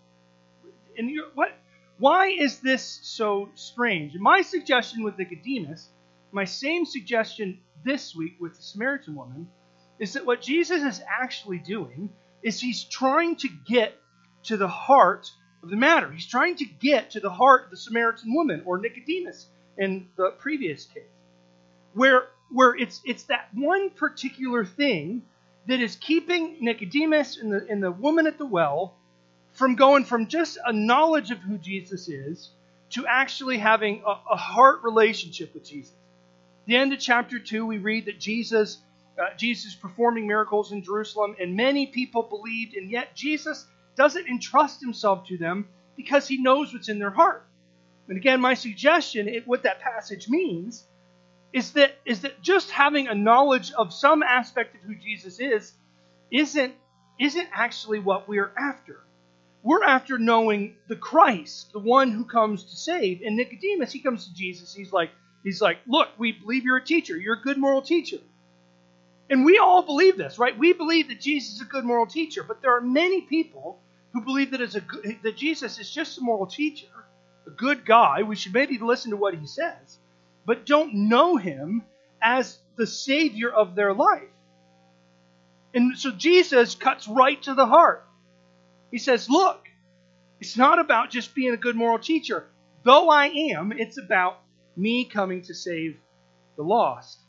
And 0.98 1.10
you 1.10 1.28
what? 1.34 1.52
Why 1.98 2.28
is 2.28 2.60
this 2.60 3.00
so 3.04 3.50
strange? 3.56 4.16
My 4.16 4.42
suggestion 4.42 5.04
with 5.04 5.18
Nicodemus 5.18 5.90
my 6.32 6.46
same 6.46 6.86
suggestion 6.86 7.60
this 7.84 8.16
week 8.16 8.38
with 8.40 8.56
the 8.56 8.64
Samaritan 8.64 9.16
woman 9.16 9.50
is 10.00 10.14
that 10.14 10.26
what 10.26 10.42
Jesus 10.42 10.82
is 10.82 11.02
actually 11.08 11.60
doing 11.60 12.10
is 12.42 12.60
he's 12.60 12.84
trying 12.86 13.36
to 13.38 13.50
get 13.68 13.98
to 14.44 14.58
the 14.58 14.68
heart 14.68 15.30
of 15.62 15.70
the 15.70 15.76
matter. 15.76 16.12
He's 16.12 16.26
trying 16.26 16.56
to 16.58 16.66
get 16.66 17.12
to 17.12 17.20
the 17.20 17.30
heart 17.30 17.66
of 17.66 17.72
the 17.72 17.78
Samaritan 17.78 18.34
woman 18.34 18.64
or 18.66 18.78
Nicodemus 18.78 19.48
in 19.78 20.08
the 20.16 20.32
previous 20.40 20.86
case. 20.86 21.04
Where 21.94 22.28
where 22.50 22.76
it's 22.76 23.02
it's 23.06 23.24
that 23.24 23.50
one 23.54 23.90
particular 23.92 24.66
thing 24.66 25.24
that 25.68 25.80
is 25.80 25.96
keeping 25.96 26.58
Nicodemus 26.60 27.38
and 27.38 27.52
the 27.52 27.68
and 27.70 27.84
the 27.84 27.92
woman 27.92 28.28
at 28.28 28.38
the 28.38 28.46
well 28.46 28.96
from 29.54 29.76
going 29.76 30.06
from 30.06 30.28
just 30.28 30.58
a 30.66 30.74
knowledge 30.74 31.32
of 31.32 31.40
who 31.40 31.58
Jesus 31.58 32.08
is 32.10 32.50
to 32.92 33.06
actually 33.08 33.58
having 33.58 34.04
a, 34.06 34.16
a 34.32 34.38
heart 34.38 34.84
relationship 34.84 35.54
with 35.54 35.64
Jesus 35.66 35.94
the 36.66 36.76
end 36.76 36.94
of 36.94 37.00
chapter 37.00 37.40
2, 37.40 37.66
we 37.66 37.80
read 37.80 38.06
that 38.06 38.20
Jesus, 38.20 38.78
uh, 39.20 39.34
Jesus 39.36 39.76
performing 39.76 40.28
miracles 40.28 40.72
in 40.72 40.84
Jerusalem, 40.84 41.36
and 41.40 41.56
many 41.56 41.88
people 41.88 42.24
believed, 42.24 42.76
and 42.76 42.90
yet 42.90 43.16
Jesus 43.16 43.66
doesn't 43.96 44.28
entrust 44.28 44.80
himself 44.80 45.28
to 45.28 45.38
them 45.38 45.68
because 45.98 46.28
he 46.28 46.42
knows 46.42 46.74
what's 46.74 46.90
in 46.90 47.00
their 47.00 47.10
heart. 47.10 47.46
And 48.08 48.18
again, 48.18 48.42
my 48.42 48.54
suggestion, 48.54 49.28
it, 49.28 49.48
what 49.48 49.64
that 49.64 49.80
passage 49.82 50.30
means, 50.30 50.86
is 51.54 51.74
that 51.74 51.98
is 52.06 52.22
that 52.22 52.42
just 52.42 52.72
having 52.72 53.08
a 53.08 53.16
knowledge 53.16 53.72
of 53.74 53.94
some 53.94 54.24
aspect 54.24 54.76
of 54.76 54.82
who 54.82 54.96
Jesus 54.96 55.40
is 55.40 55.74
isn't 56.32 56.74
isn't 57.20 57.48
actually 57.54 58.00
what 58.00 58.28
we're 58.28 58.52
after. 58.58 59.02
We're 59.64 59.84
after 59.84 60.18
knowing 60.18 60.76
the 60.88 60.96
Christ, 60.96 61.72
the 61.72 61.80
one 61.80 62.12
who 62.12 62.26
comes 62.26 62.64
to 62.64 62.76
save. 62.76 63.22
And 63.22 63.36
Nicodemus, 63.36 63.92
he 63.92 64.00
comes 64.00 64.28
to 64.28 64.34
Jesus. 64.34 64.74
He's 64.74 64.92
like, 64.92 65.12
He's 65.44 65.62
like, 65.62 65.78
Look, 65.88 66.10
we 66.18 66.32
believe 66.32 66.64
you're 66.64 66.78
a 66.78 66.86
teacher. 66.86 67.18
You're 67.18 67.36
a 67.36 67.42
good 67.42 67.58
moral 67.58 67.82
teacher. 67.82 68.20
And 69.30 69.46
we 69.46 69.60
all 69.60 69.82
believe 69.82 70.18
this, 70.18 70.38
right? 70.38 70.58
We 70.58 70.74
believe 70.74 71.08
that 71.08 71.22
Jesus 71.22 71.56
is 71.56 71.62
a 71.62 71.66
good 71.66 71.86
moral 71.86 72.06
teacher, 72.06 72.44
but 72.44 72.62
there 72.62 72.76
are 72.76 72.82
many 72.82 73.22
people 73.22 73.80
who 74.12 74.22
believe 74.22 74.52
that, 74.52 74.60
as 74.60 74.76
a 74.76 74.82
good, 74.82 75.20
that 75.24 75.38
Jesus 75.38 75.80
is 75.80 75.90
just 75.90 76.18
a 76.18 76.22
moral 76.22 76.48
teacher, 76.48 76.88
a 77.48 77.52
good 77.52 77.86
guy. 77.86 78.24
We 78.24 78.36
should 78.36 78.54
maybe 78.54 78.78
listen 78.78 79.12
to 79.12 79.18
what 79.18 79.34
he 79.34 79.48
says, 79.48 79.98
but 80.46 80.66
don't 80.66 80.94
know 80.94 81.38
him 81.38 81.84
as 82.22 82.60
the 82.76 82.88
Savior 82.88 83.50
of 83.50 83.76
their 83.76 83.94
life. 83.94 84.24
And 85.74 85.98
so 85.98 86.12
Jesus 86.12 86.76
cuts 86.76 87.08
right 87.08 87.42
to 87.44 87.54
the 87.54 87.66
heart. 87.66 88.06
He 88.92 88.98
says, 88.98 89.30
Look, 89.30 89.68
it's 90.40 90.58
not 90.58 90.80
about 90.80 91.12
just 91.12 91.34
being 91.34 91.54
a 91.54 91.58
good 91.58 91.76
moral 91.76 92.00
teacher. 92.00 92.46
Though 92.84 93.10
I 93.10 93.28
am, 93.28 93.72
it's 93.72 93.98
about 93.98 94.40
me 94.76 95.06
coming 95.06 95.44
to 95.44 95.54
save 95.54 95.98
the 96.58 96.64
lost. 96.64 97.20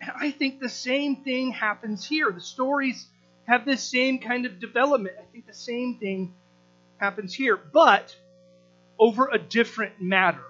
And 0.00 0.10
I 0.14 0.30
think 0.30 0.60
the 0.60 0.68
same 0.68 1.16
thing 1.16 1.52
happens 1.52 2.04
here. 2.04 2.30
The 2.30 2.40
stories 2.40 3.06
have 3.46 3.64
this 3.64 3.82
same 3.82 4.18
kind 4.18 4.44
of 4.44 4.60
development. 4.60 5.16
I 5.18 5.24
think 5.32 5.46
the 5.46 5.54
same 5.54 5.98
thing 5.98 6.34
happens 6.98 7.32
here, 7.32 7.56
but 7.56 8.14
over 8.98 9.28
a 9.28 9.38
different 9.38 10.00
matter. 10.00 10.44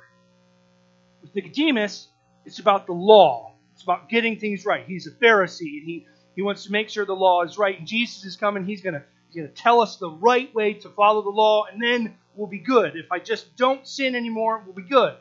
With 1.26 1.45
Nicodemus, 1.45 2.09
it's 2.45 2.61
about 2.61 2.87
the 2.87 2.92
law. 2.92 3.54
It's 3.75 3.83
about 3.83 4.09
getting 4.09 4.38
things 4.38 4.64
right. 4.64 4.85
He's 4.87 5.06
a 5.06 5.11
Pharisee, 5.11 5.78
and 5.78 5.85
he, 5.85 6.06
he 6.37 6.42
wants 6.42 6.64
to 6.64 6.73
make 6.73 6.88
sure 6.88 7.04
the 7.04 7.14
law 7.14 7.42
is 7.42 7.59
right. 7.59 7.76
And 7.78 7.87
Jesus 7.87 8.25
is 8.25 8.37
coming. 8.37 8.64
He's 8.64 8.80
going 8.80 8.95
to 8.95 9.02
he's 9.26 9.37
going 9.37 9.49
to 9.49 9.54
tell 9.54 9.80
us 9.80 9.97
the 9.97 10.09
right 10.09 10.54
way 10.54 10.75
to 10.75 10.88
follow 10.88 11.23
the 11.23 11.30
law, 11.30 11.64
and 11.64 11.83
then 11.83 12.16
we'll 12.35 12.47
be 12.47 12.61
good. 12.61 12.95
If 12.95 13.11
I 13.11 13.18
just 13.18 13.56
don't 13.56 13.87
sin 13.87 14.14
anymore, 14.14 14.62
we'll 14.64 14.75
be 14.75 14.88
good. 14.88 15.16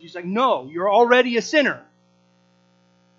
She's 0.00 0.14
like, 0.14 0.24
No, 0.24 0.68
you're 0.72 0.90
already 0.90 1.36
a 1.36 1.42
sinner. 1.42 1.84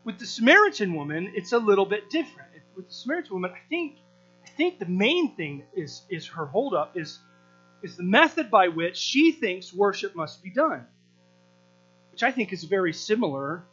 With 0.03 0.17
the 0.17 0.25
Samaritan 0.25 0.96
woman, 0.96 1.34
it's 1.36 1.51
a 1.51 1.60
little 1.60 1.86
bit 1.86 2.10
different. 2.10 2.50
With 2.75 2.88
the 2.88 2.93
Samaritan 2.93 3.34
woman, 3.34 3.51
I 3.51 3.60
think 3.70 4.00
I 4.43 4.50
think 4.50 4.79
the 4.79 4.88
main 4.88 5.36
thing 5.36 5.63
is 5.75 6.01
is 6.10 6.25
her 6.27 6.48
holdup 6.48 6.98
is 6.98 7.20
is 7.84 7.96
the 7.96 8.03
method 8.03 8.50
by 8.50 8.70
which 8.70 8.98
she 8.98 9.31
thinks 9.31 9.72
worship 9.72 10.15
must 10.15 10.41
be 10.41 10.50
done. 10.50 10.88
Which 12.12 12.24
I 12.24 12.32
think 12.32 12.53
is 12.53 12.63
a 12.63 12.68
very 12.68 12.94
similar 12.94 13.63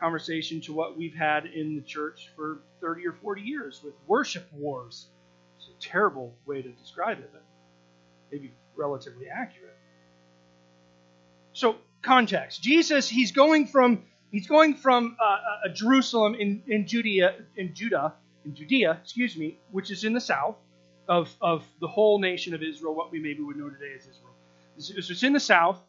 conversation 0.00 0.60
to 0.62 0.72
what 0.72 0.96
we've 0.96 1.14
had 1.14 1.46
in 1.46 1.76
the 1.76 1.82
church 1.82 2.30
for 2.36 2.60
30 2.80 3.06
or 3.06 3.12
40 3.12 3.42
years 3.42 3.80
with 3.82 3.94
worship 4.06 4.46
wars. 4.52 5.06
It's 5.58 5.68
a 5.68 5.88
terrible 5.88 6.34
way 6.46 6.62
to 6.62 6.68
describe 6.70 7.18
it, 7.18 7.30
but 7.32 7.44
maybe 8.30 8.52
relatively 8.76 9.28
accurate. 9.28 9.76
So 11.52 11.76
context. 12.02 12.62
Jesus, 12.62 13.08
he's 13.08 13.32
going 13.32 13.66
from 13.66 14.02
he's 14.30 14.46
going 14.46 14.74
from 14.74 15.16
uh, 15.20 15.24
uh, 15.24 15.72
Jerusalem 15.72 16.34
in, 16.34 16.62
in 16.66 16.86
Judea 16.86 17.36
in 17.56 17.74
Judah 17.74 18.14
in 18.44 18.54
Judea, 18.54 18.98
excuse 19.02 19.36
me, 19.36 19.58
which 19.70 19.90
is 19.90 20.04
in 20.04 20.12
the 20.12 20.20
south 20.20 20.56
of, 21.08 21.34
of 21.40 21.64
the 21.80 21.88
whole 21.88 22.18
nation 22.18 22.54
of 22.54 22.62
Israel, 22.62 22.94
what 22.94 23.10
we 23.10 23.18
maybe 23.18 23.40
would 23.40 23.56
know 23.56 23.70
today 23.70 23.92
as 23.96 24.02
Israel. 24.02 24.34
So 24.78 25.12
it's 25.12 25.22
in 25.22 25.32
the 25.32 25.40
south, 25.40 25.80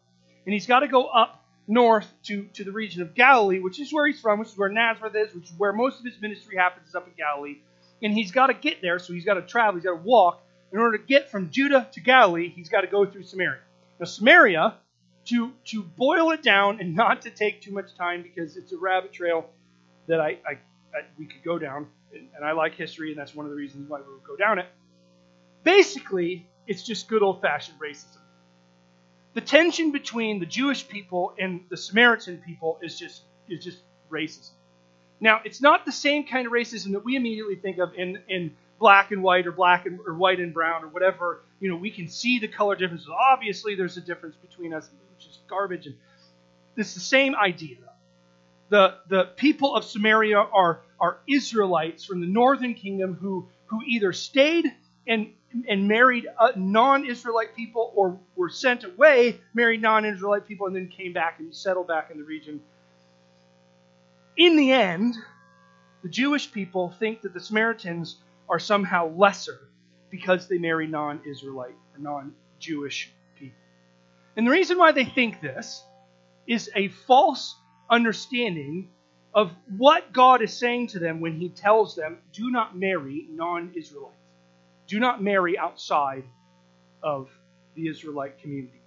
and 0.45 0.53
he's 0.53 0.67
got 0.67 0.79
to 0.79 0.87
go 0.87 1.07
up 1.07 1.34
north 1.67 2.11
to, 2.23 2.45
to 2.53 2.63
the 2.63 2.71
region 2.71 3.01
of 3.01 3.15
Galilee, 3.15 3.59
which 3.59 3.79
is 3.79 3.91
where 3.91 4.05
he's 4.05 4.19
from, 4.19 4.39
which 4.39 4.49
is 4.49 4.57
where 4.57 4.69
Nazareth 4.69 5.15
is, 5.15 5.33
which 5.33 5.45
is 5.45 5.53
where 5.57 5.73
most 5.73 5.99
of 5.99 6.05
his 6.05 6.19
ministry 6.21 6.57
happens, 6.57 6.89
is 6.89 6.95
up 6.95 7.07
in 7.07 7.13
Galilee. 7.17 7.57
And 8.03 8.13
he's 8.13 8.31
got 8.31 8.47
to 8.47 8.53
get 8.53 8.81
there, 8.81 8.99
so 8.99 9.13
he's 9.13 9.25
got 9.25 9.35
to 9.35 9.41
travel, 9.41 9.75
he's 9.75 9.85
got 9.85 9.97
to 9.97 10.03
walk. 10.03 10.41
In 10.71 10.79
order 10.79 10.97
to 10.97 11.03
get 11.03 11.31
from 11.31 11.49
Judah 11.49 11.87
to 11.93 11.99
Galilee, 12.01 12.49
he's 12.49 12.69
got 12.69 12.81
to 12.81 12.87
go 12.87 13.05
through 13.05 13.23
Samaria. 13.23 13.59
Now, 13.99 14.05
Samaria 14.05 14.75
to 15.25 15.51
to 15.65 15.81
boil 15.81 16.31
it 16.31 16.43
down 16.43 16.79
and 16.79 16.95
not 17.03 17.21
to 17.23 17.29
take 17.29 17.61
too 17.61 17.71
much 17.71 17.95
time 17.95 18.21
because 18.21 18.57
it's 18.57 18.71
a 18.71 18.77
rabbit 18.77 19.13
trail 19.13 19.49
that 20.07 20.19
I, 20.19 20.37
I, 20.47 20.51
I 20.93 21.01
we 21.17 21.25
could 21.25 21.43
go 21.43 21.57
down, 21.57 21.87
and, 22.13 22.27
and 22.35 22.45
I 22.45 22.51
like 22.51 22.75
history, 22.75 23.09
and 23.09 23.19
that's 23.19 23.33
one 23.33 23.45
of 23.45 23.51
the 23.51 23.57
reasons 23.57 23.89
why 23.89 23.99
we 23.99 24.13
would 24.13 24.23
go 24.23 24.35
down 24.35 24.59
it. 24.59 24.67
Basically, 25.63 26.47
it's 26.67 26.83
just 26.83 27.07
good 27.07 27.23
old 27.23 27.41
fashioned 27.41 27.79
racism. 27.79 28.17
The 29.35 29.41
tension 29.41 29.91
between 29.91 30.39
the 30.39 30.45
Jewish 30.45 30.87
people 30.87 31.35
and 31.37 31.65
the 31.69 31.75
Samaritan 31.75 32.41
people 32.45 32.79
is 32.81 32.97
just 32.97 33.23
is 33.49 33.63
just 33.63 33.79
racism. 34.09 34.51
Now, 35.19 35.41
it's 35.43 35.61
not 35.61 35.85
the 35.85 35.91
same 35.91 36.25
kind 36.25 36.47
of 36.47 36.53
racism 36.53 36.93
that 36.93 37.03
we 37.03 37.17
immediately 37.17 37.57
think 37.57 37.77
of 37.77 37.93
in 37.95 38.17
in 38.29 38.55
black 38.79 39.11
and 39.11 39.21
white 39.21 39.45
or 39.45 39.51
black 39.51 39.85
and 39.85 39.99
or 40.07 40.13
white 40.13 40.39
and 40.39 40.53
brown 40.53 40.85
or 40.85 40.87
whatever. 40.87 41.41
You 41.59 41.69
know, 41.69 41.75
we 41.75 41.91
can 41.91 42.07
see 42.07 42.39
the 42.39 42.47
color 42.47 42.77
differences. 42.77 43.09
Obviously, 43.09 43.75
there's 43.75 43.97
a 43.97 44.01
difference 44.01 44.37
between 44.37 44.73
us, 44.73 44.89
which 45.17 45.27
is 45.27 45.37
garbage. 45.49 45.85
And 45.85 45.95
it's 46.77 46.93
the 46.93 47.01
same 47.01 47.35
idea. 47.35 47.77
The 48.69 48.99
the 49.09 49.25
people 49.35 49.75
of 49.75 49.83
Samaria 49.83 50.37
are 50.39 50.81
are 50.97 51.19
Israelites 51.27 52.05
from 52.05 52.21
the 52.21 52.27
northern 52.27 52.73
kingdom 52.73 53.15
who 53.15 53.49
who 53.65 53.81
either 53.85 54.13
stayed 54.13 54.73
and 55.05 55.33
and 55.67 55.87
married 55.87 56.27
uh, 56.37 56.51
non-Israelite 56.55 57.55
people, 57.55 57.91
or 57.95 58.19
were 58.35 58.49
sent 58.49 58.83
away, 58.83 59.39
married 59.53 59.81
non-Israelite 59.81 60.47
people, 60.47 60.67
and 60.67 60.75
then 60.75 60.87
came 60.87 61.13
back 61.13 61.39
and 61.39 61.55
settled 61.55 61.87
back 61.87 62.11
in 62.11 62.17
the 62.17 62.23
region. 62.23 62.59
In 64.37 64.57
the 64.57 64.71
end, 64.71 65.15
the 66.03 66.09
Jewish 66.09 66.51
people 66.51 66.93
think 66.99 67.21
that 67.21 67.33
the 67.33 67.39
Samaritans 67.39 68.17
are 68.49 68.59
somehow 68.59 69.07
lesser 69.15 69.59
because 70.09 70.47
they 70.47 70.57
marry 70.57 70.87
non-Israelite 70.87 71.75
or 71.93 71.99
non-Jewish 71.99 73.11
people. 73.39 73.57
And 74.35 74.45
the 74.45 74.51
reason 74.51 74.77
why 74.77 74.91
they 74.91 75.05
think 75.05 75.41
this 75.41 75.83
is 76.47 76.69
a 76.75 76.89
false 76.89 77.55
understanding 77.89 78.89
of 79.33 79.51
what 79.77 80.13
God 80.13 80.41
is 80.41 80.53
saying 80.53 80.87
to 80.87 80.99
them 80.99 81.19
when 81.19 81.39
He 81.39 81.49
tells 81.49 81.95
them, 81.95 82.19
do 82.31 82.51
not 82.51 82.77
marry 82.77 83.27
non 83.29 83.71
Israelites. 83.75 84.15
Do 84.87 84.99
not 84.99 85.21
marry 85.21 85.57
outside 85.57 86.23
of 87.01 87.29
the 87.75 87.87
Israelite 87.87 88.39
community. 88.39 88.81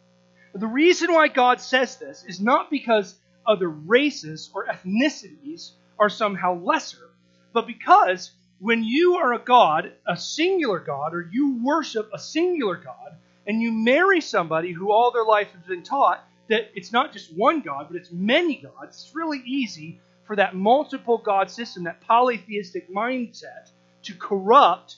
The 0.54 0.66
reason 0.66 1.12
why 1.12 1.28
God 1.28 1.60
says 1.60 1.96
this 1.96 2.24
is 2.26 2.40
not 2.40 2.70
because 2.70 3.16
other 3.46 3.68
races 3.68 4.50
or 4.54 4.66
ethnicities 4.66 5.72
are 5.98 6.08
somehow 6.08 6.60
lesser, 6.60 7.10
but 7.52 7.66
because 7.66 8.32
when 8.60 8.82
you 8.82 9.16
are 9.16 9.34
a 9.34 9.38
God, 9.38 9.92
a 10.06 10.16
singular 10.16 10.80
God, 10.80 11.14
or 11.14 11.28
you 11.30 11.62
worship 11.62 12.10
a 12.12 12.18
singular 12.18 12.76
God, 12.76 13.16
and 13.46 13.62
you 13.62 13.72
marry 13.72 14.20
somebody 14.20 14.72
who 14.72 14.92
all 14.92 15.10
their 15.10 15.24
life 15.24 15.50
has 15.52 15.62
been 15.62 15.82
taught 15.82 16.24
that 16.48 16.70
it's 16.74 16.92
not 16.92 17.12
just 17.12 17.34
one 17.34 17.60
God, 17.60 17.86
but 17.88 17.96
it's 17.96 18.10
many 18.10 18.56
gods, 18.56 19.02
it's 19.04 19.14
really 19.14 19.42
easy 19.46 20.00
for 20.24 20.36
that 20.36 20.54
multiple 20.54 21.18
God 21.18 21.50
system, 21.50 21.84
that 21.84 22.00
polytheistic 22.00 22.92
mindset, 22.92 23.70
to 24.02 24.14
corrupt 24.14 24.96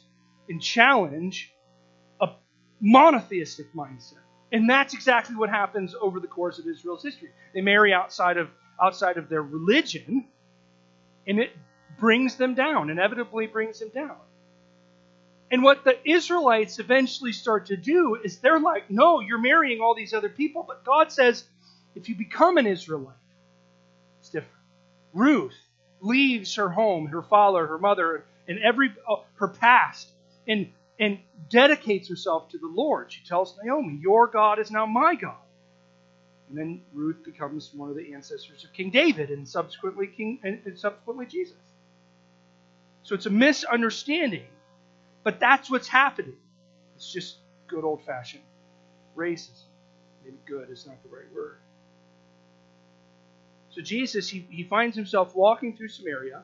and 0.50 0.60
challenge 0.60 1.52
a 2.20 2.28
monotheistic 2.80 3.72
mindset. 3.74 4.18
And 4.52 4.68
that's 4.68 4.94
exactly 4.94 5.36
what 5.36 5.48
happens 5.48 5.94
over 6.00 6.20
the 6.20 6.26
course 6.26 6.58
of 6.58 6.66
Israel's 6.66 7.02
history. 7.02 7.30
They 7.54 7.60
marry 7.60 7.94
outside 7.94 8.36
of 8.36 8.48
outside 8.82 9.16
of 9.16 9.28
their 9.28 9.42
religion, 9.42 10.26
and 11.26 11.38
it 11.38 11.50
brings 11.98 12.36
them 12.36 12.54
down, 12.54 12.90
inevitably 12.90 13.46
brings 13.46 13.78
them 13.78 13.90
down. 13.90 14.16
And 15.50 15.62
what 15.62 15.84
the 15.84 15.98
Israelites 16.08 16.78
eventually 16.78 17.32
start 17.32 17.66
to 17.66 17.76
do 17.76 18.16
is 18.22 18.38
they're 18.38 18.60
like, 18.60 18.90
no, 18.90 19.20
you're 19.20 19.40
marrying 19.40 19.80
all 19.80 19.94
these 19.94 20.14
other 20.14 20.28
people. 20.28 20.64
But 20.66 20.84
God 20.84 21.12
says, 21.12 21.44
if 21.94 22.08
you 22.08 22.14
become 22.14 22.56
an 22.56 22.66
Israelite, 22.66 23.16
it's 24.20 24.30
different. 24.30 24.54
Ruth 25.12 25.56
leaves 26.00 26.54
her 26.54 26.68
home, 26.68 27.06
her 27.06 27.22
father, 27.22 27.66
her 27.66 27.78
mother, 27.78 28.24
and 28.48 28.58
every 28.60 28.94
uh, 29.08 29.16
her 29.34 29.48
past, 29.48 30.10
and 30.50 30.72
and 30.98 31.18
dedicates 31.48 32.08
herself 32.08 32.50
to 32.50 32.58
the 32.58 32.66
Lord. 32.66 33.10
She 33.10 33.24
tells 33.24 33.56
Naomi, 33.62 33.98
"Your 34.02 34.26
God 34.26 34.58
is 34.58 34.70
now 34.70 34.84
my 34.84 35.14
God." 35.14 35.40
And 36.48 36.58
then 36.58 36.82
Ruth 36.92 37.24
becomes 37.24 37.72
one 37.72 37.88
of 37.90 37.96
the 37.96 38.12
ancestors 38.12 38.64
of 38.64 38.72
King 38.72 38.90
David, 38.90 39.30
and 39.30 39.48
subsequently 39.48 40.08
King, 40.08 40.40
and, 40.42 40.78
subsequently 40.78 41.24
Jesus. 41.26 41.56
So 43.04 43.14
it's 43.14 43.26
a 43.26 43.30
misunderstanding, 43.30 44.46
but 45.22 45.38
that's 45.40 45.70
what's 45.70 45.88
happening. 45.88 46.36
It's 46.96 47.10
just 47.10 47.36
good 47.68 47.84
old-fashioned 47.84 48.42
racism. 49.16 49.64
Maybe 50.24 50.36
good 50.44 50.70
is 50.70 50.86
not 50.86 51.02
the 51.02 51.08
right 51.08 51.32
word. 51.32 51.58
So 53.70 53.80
Jesus, 53.80 54.28
he, 54.28 54.40
he 54.50 54.64
finds 54.64 54.96
himself 54.96 55.34
walking 55.36 55.76
through 55.76 55.88
Samaria. 55.88 56.42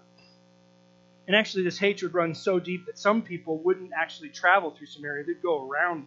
And 1.26 1.35
actually, 1.35 1.64
this 1.64 1.78
hatred 1.78 2.14
runs 2.14 2.40
so 2.40 2.61
deep 2.61 2.87
that 2.87 2.99
some 2.99 3.23
people 3.23 3.59
wouldn't 3.59 3.90
actually 3.97 4.28
travel 4.28 4.71
through 4.71 4.87
Samaria. 4.87 5.25
They'd 5.25 5.42
go 5.42 5.68
around. 5.68 6.06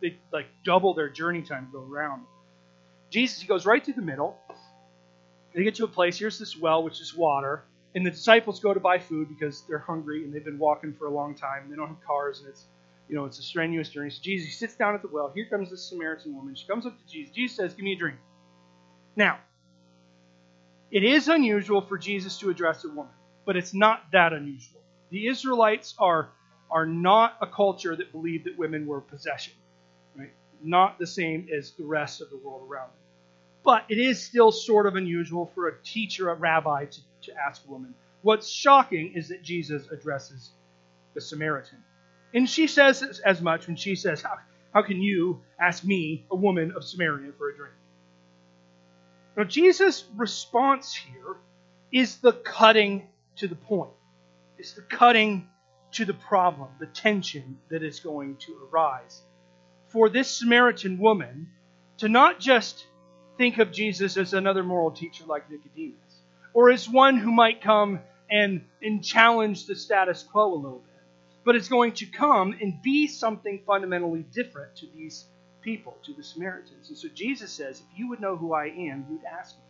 They'd 0.00 0.18
like 0.32 0.46
double 0.64 0.94
their 0.94 1.08
journey 1.08 1.42
time 1.42 1.66
to 1.66 1.72
go 1.72 1.84
around. 1.84 2.26
Jesus, 3.10 3.40
he 3.40 3.48
goes 3.48 3.66
right 3.66 3.84
through 3.84 3.94
the 3.94 4.02
middle. 4.02 4.36
They 5.54 5.64
get 5.64 5.76
to 5.76 5.84
a 5.84 5.88
place. 5.88 6.18
Here's 6.18 6.38
this 6.38 6.56
well, 6.56 6.82
which 6.82 7.00
is 7.00 7.14
water. 7.14 7.64
And 7.94 8.04
the 8.04 8.10
disciples 8.10 8.60
go 8.60 8.74
to 8.74 8.80
buy 8.80 8.98
food 8.98 9.28
because 9.28 9.62
they're 9.66 9.78
hungry 9.78 10.22
and 10.22 10.32
they've 10.32 10.44
been 10.44 10.58
walking 10.58 10.92
for 10.92 11.06
a 11.06 11.10
long 11.10 11.34
time. 11.34 11.62
And 11.62 11.72
they 11.72 11.76
don't 11.76 11.88
have 11.88 12.04
cars, 12.06 12.40
and 12.40 12.48
it's 12.48 12.66
you 13.08 13.16
know 13.16 13.24
it's 13.24 13.38
a 13.38 13.42
strenuous 13.42 13.88
journey. 13.88 14.10
So 14.10 14.20
Jesus 14.22 14.58
sits 14.58 14.76
down 14.76 14.94
at 14.94 15.02
the 15.02 15.08
well. 15.08 15.32
Here 15.34 15.46
comes 15.46 15.70
this 15.70 15.88
Samaritan 15.88 16.34
woman. 16.36 16.54
She 16.54 16.66
comes 16.66 16.84
up 16.84 16.96
to 16.98 17.06
Jesus. 17.10 17.34
Jesus 17.34 17.56
says, 17.56 17.74
"Give 17.74 17.84
me 17.84 17.94
a 17.94 17.96
drink." 17.96 18.18
Now, 19.16 19.38
it 20.90 21.04
is 21.04 21.28
unusual 21.28 21.80
for 21.80 21.96
Jesus 21.96 22.38
to 22.40 22.50
address 22.50 22.84
a 22.84 22.88
woman, 22.88 23.12
but 23.46 23.56
it's 23.56 23.72
not 23.72 24.10
that 24.12 24.34
unusual. 24.34 24.82
The 25.10 25.28
Israelites 25.28 25.94
are, 25.98 26.28
are 26.70 26.84
not 26.84 27.38
a 27.40 27.46
culture 27.46 27.96
that 27.96 28.12
believed 28.12 28.44
that 28.44 28.58
women 28.58 28.86
were 28.86 29.00
possession, 29.00 29.54
right? 30.18 30.32
Not 30.62 30.98
the 30.98 31.06
same 31.06 31.48
as 31.56 31.70
the 31.70 31.84
rest 31.84 32.20
of 32.20 32.28
the 32.28 32.36
world 32.36 32.68
around 32.68 32.88
them. 32.88 32.98
But 33.62 33.84
it 33.88 33.98
is 33.98 34.22
still 34.22 34.52
sort 34.52 34.86
of 34.86 34.96
unusual 34.96 35.50
for 35.54 35.68
a 35.68 35.82
teacher, 35.82 36.28
a 36.28 36.34
rabbi, 36.34 36.86
to, 36.86 37.00
to 37.22 37.32
ask 37.36 37.62
a 37.66 37.70
woman. 37.70 37.94
What's 38.22 38.48
shocking 38.48 39.12
is 39.14 39.28
that 39.28 39.42
Jesus 39.42 39.88
addresses 39.90 40.50
the 41.14 41.20
Samaritan. 41.20 41.78
And 42.34 42.50
she 42.50 42.66
says 42.66 43.20
as 43.24 43.40
much 43.40 43.66
when 43.66 43.76
she 43.76 43.94
says, 43.94 44.20
How, 44.22 44.38
how 44.74 44.82
can 44.82 45.00
you 45.00 45.40
ask 45.58 45.84
me, 45.84 46.26
a 46.30 46.36
woman 46.36 46.72
of 46.76 46.84
Samaria, 46.84 47.32
for 47.38 47.50
a 47.50 47.56
drink? 47.56 47.74
Now, 49.36 49.44
Jesus' 49.44 50.04
response 50.16 50.94
here 50.94 51.36
is 51.92 52.18
the 52.18 52.32
cutting 52.32 53.08
to 53.36 53.48
the 53.48 53.56
point. 53.56 53.90
It's 54.58 54.72
the 54.72 54.82
cutting 54.82 55.48
to 55.92 56.04
the 56.04 56.14
problem, 56.14 56.68
the 56.78 56.86
tension 56.86 57.58
that 57.68 57.82
is 57.82 58.00
going 58.00 58.36
to 58.36 58.68
arise. 58.70 59.22
For 59.88 60.08
this 60.08 60.28
Samaritan 60.28 60.98
woman 60.98 61.48
to 61.98 62.08
not 62.08 62.40
just 62.40 62.84
think 63.38 63.58
of 63.58 63.72
Jesus 63.72 64.16
as 64.16 64.34
another 64.34 64.62
moral 64.62 64.90
teacher 64.90 65.24
like 65.26 65.50
Nicodemus, 65.50 66.20
or 66.52 66.70
as 66.70 66.88
one 66.88 67.16
who 67.18 67.30
might 67.30 67.62
come 67.62 68.00
and, 68.30 68.64
and 68.82 69.04
challenge 69.04 69.66
the 69.66 69.76
status 69.76 70.22
quo 70.22 70.52
a 70.52 70.56
little 70.56 70.78
bit, 70.78 71.02
but 71.44 71.54
it's 71.54 71.68
going 71.68 71.92
to 71.92 72.06
come 72.06 72.56
and 72.60 72.82
be 72.82 73.06
something 73.06 73.62
fundamentally 73.66 74.24
different 74.34 74.74
to 74.76 74.86
these 74.94 75.26
people, 75.60 75.96
to 76.04 76.12
the 76.14 76.22
Samaritans. 76.22 76.88
And 76.88 76.98
so 76.98 77.08
Jesus 77.08 77.52
says, 77.52 77.80
if 77.80 77.98
you 77.98 78.08
would 78.08 78.20
know 78.20 78.36
who 78.36 78.52
I 78.52 78.66
am, 78.66 79.06
you'd 79.10 79.24
ask 79.24 79.56
me 79.56 79.62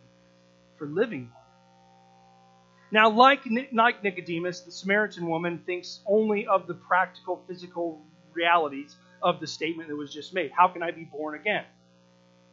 for 0.77 0.87
living 0.87 1.29
water. 1.33 1.36
Now, 2.91 3.09
like, 3.09 3.41
like 3.73 4.03
Nicodemus, 4.03 4.61
the 4.61 4.71
Samaritan 4.71 5.27
woman 5.27 5.61
thinks 5.65 5.99
only 6.05 6.47
of 6.47 6.67
the 6.67 6.73
practical, 6.73 7.43
physical 7.47 8.01
realities 8.33 8.95
of 9.21 9.39
the 9.39 9.47
statement 9.47 9.89
that 9.89 9.95
was 9.95 10.13
just 10.13 10.33
made. 10.33 10.51
How 10.51 10.67
can 10.69 10.83
I 10.83 10.91
be 10.91 11.03
born 11.03 11.35
again? 11.35 11.65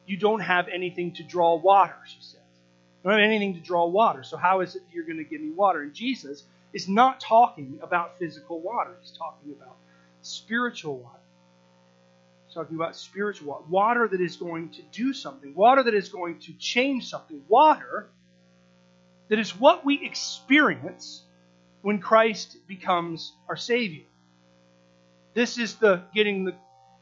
You 0.07 0.16
don't 0.16 0.40
have 0.40 0.68
anything 0.68 1.12
to 1.14 1.23
draw 1.23 1.55
water, 1.55 1.97
she 2.07 2.20
says. 2.20 2.40
You 3.03 3.11
don't 3.11 3.20
have 3.20 3.27
anything 3.27 3.55
to 3.55 3.61
draw 3.61 3.87
water. 3.87 4.23
So, 4.25 4.37
how 4.37 4.61
is 4.61 4.75
it 4.77 4.83
you're 4.92 5.05
going 5.05 5.18
to 5.18 5.25
give 5.25 5.40
me 5.40 5.51
water? 5.51 5.83
And 5.83 5.94
Jesus 5.94 6.44
is 6.73 6.88
not 6.88 7.20
talking 7.20 7.79
about 7.83 8.18
physical 8.18 8.61
water, 8.61 8.97
he's 9.01 9.12
talking 9.12 9.53
about 9.53 9.77
spiritual 10.23 10.99
water 10.99 11.20
talking 12.55 12.77
about 12.77 12.94
spiritual 12.94 13.49
water, 13.49 13.64
water 13.68 14.09
that 14.09 14.20
is 14.20 14.37
going 14.37 14.70
to 14.70 14.83
do 14.92 15.12
something, 15.12 15.55
water 15.55 15.83
that 15.83 15.94
is 15.94 16.09
going 16.09 16.38
to 16.38 16.53
change 16.53 17.09
something, 17.09 17.42
water 17.49 18.09
that 19.35 19.40
is 19.40 19.59
what 19.59 19.85
we 19.85 20.01
experience 20.01 21.25
when 21.83 21.99
Christ 21.99 22.57
becomes 22.68 23.33
our 23.49 23.57
Savior. 23.57 24.05
This 25.35 25.59
is 25.59 25.75
the 25.75 26.03
getting 26.14 26.44
the 26.44 26.55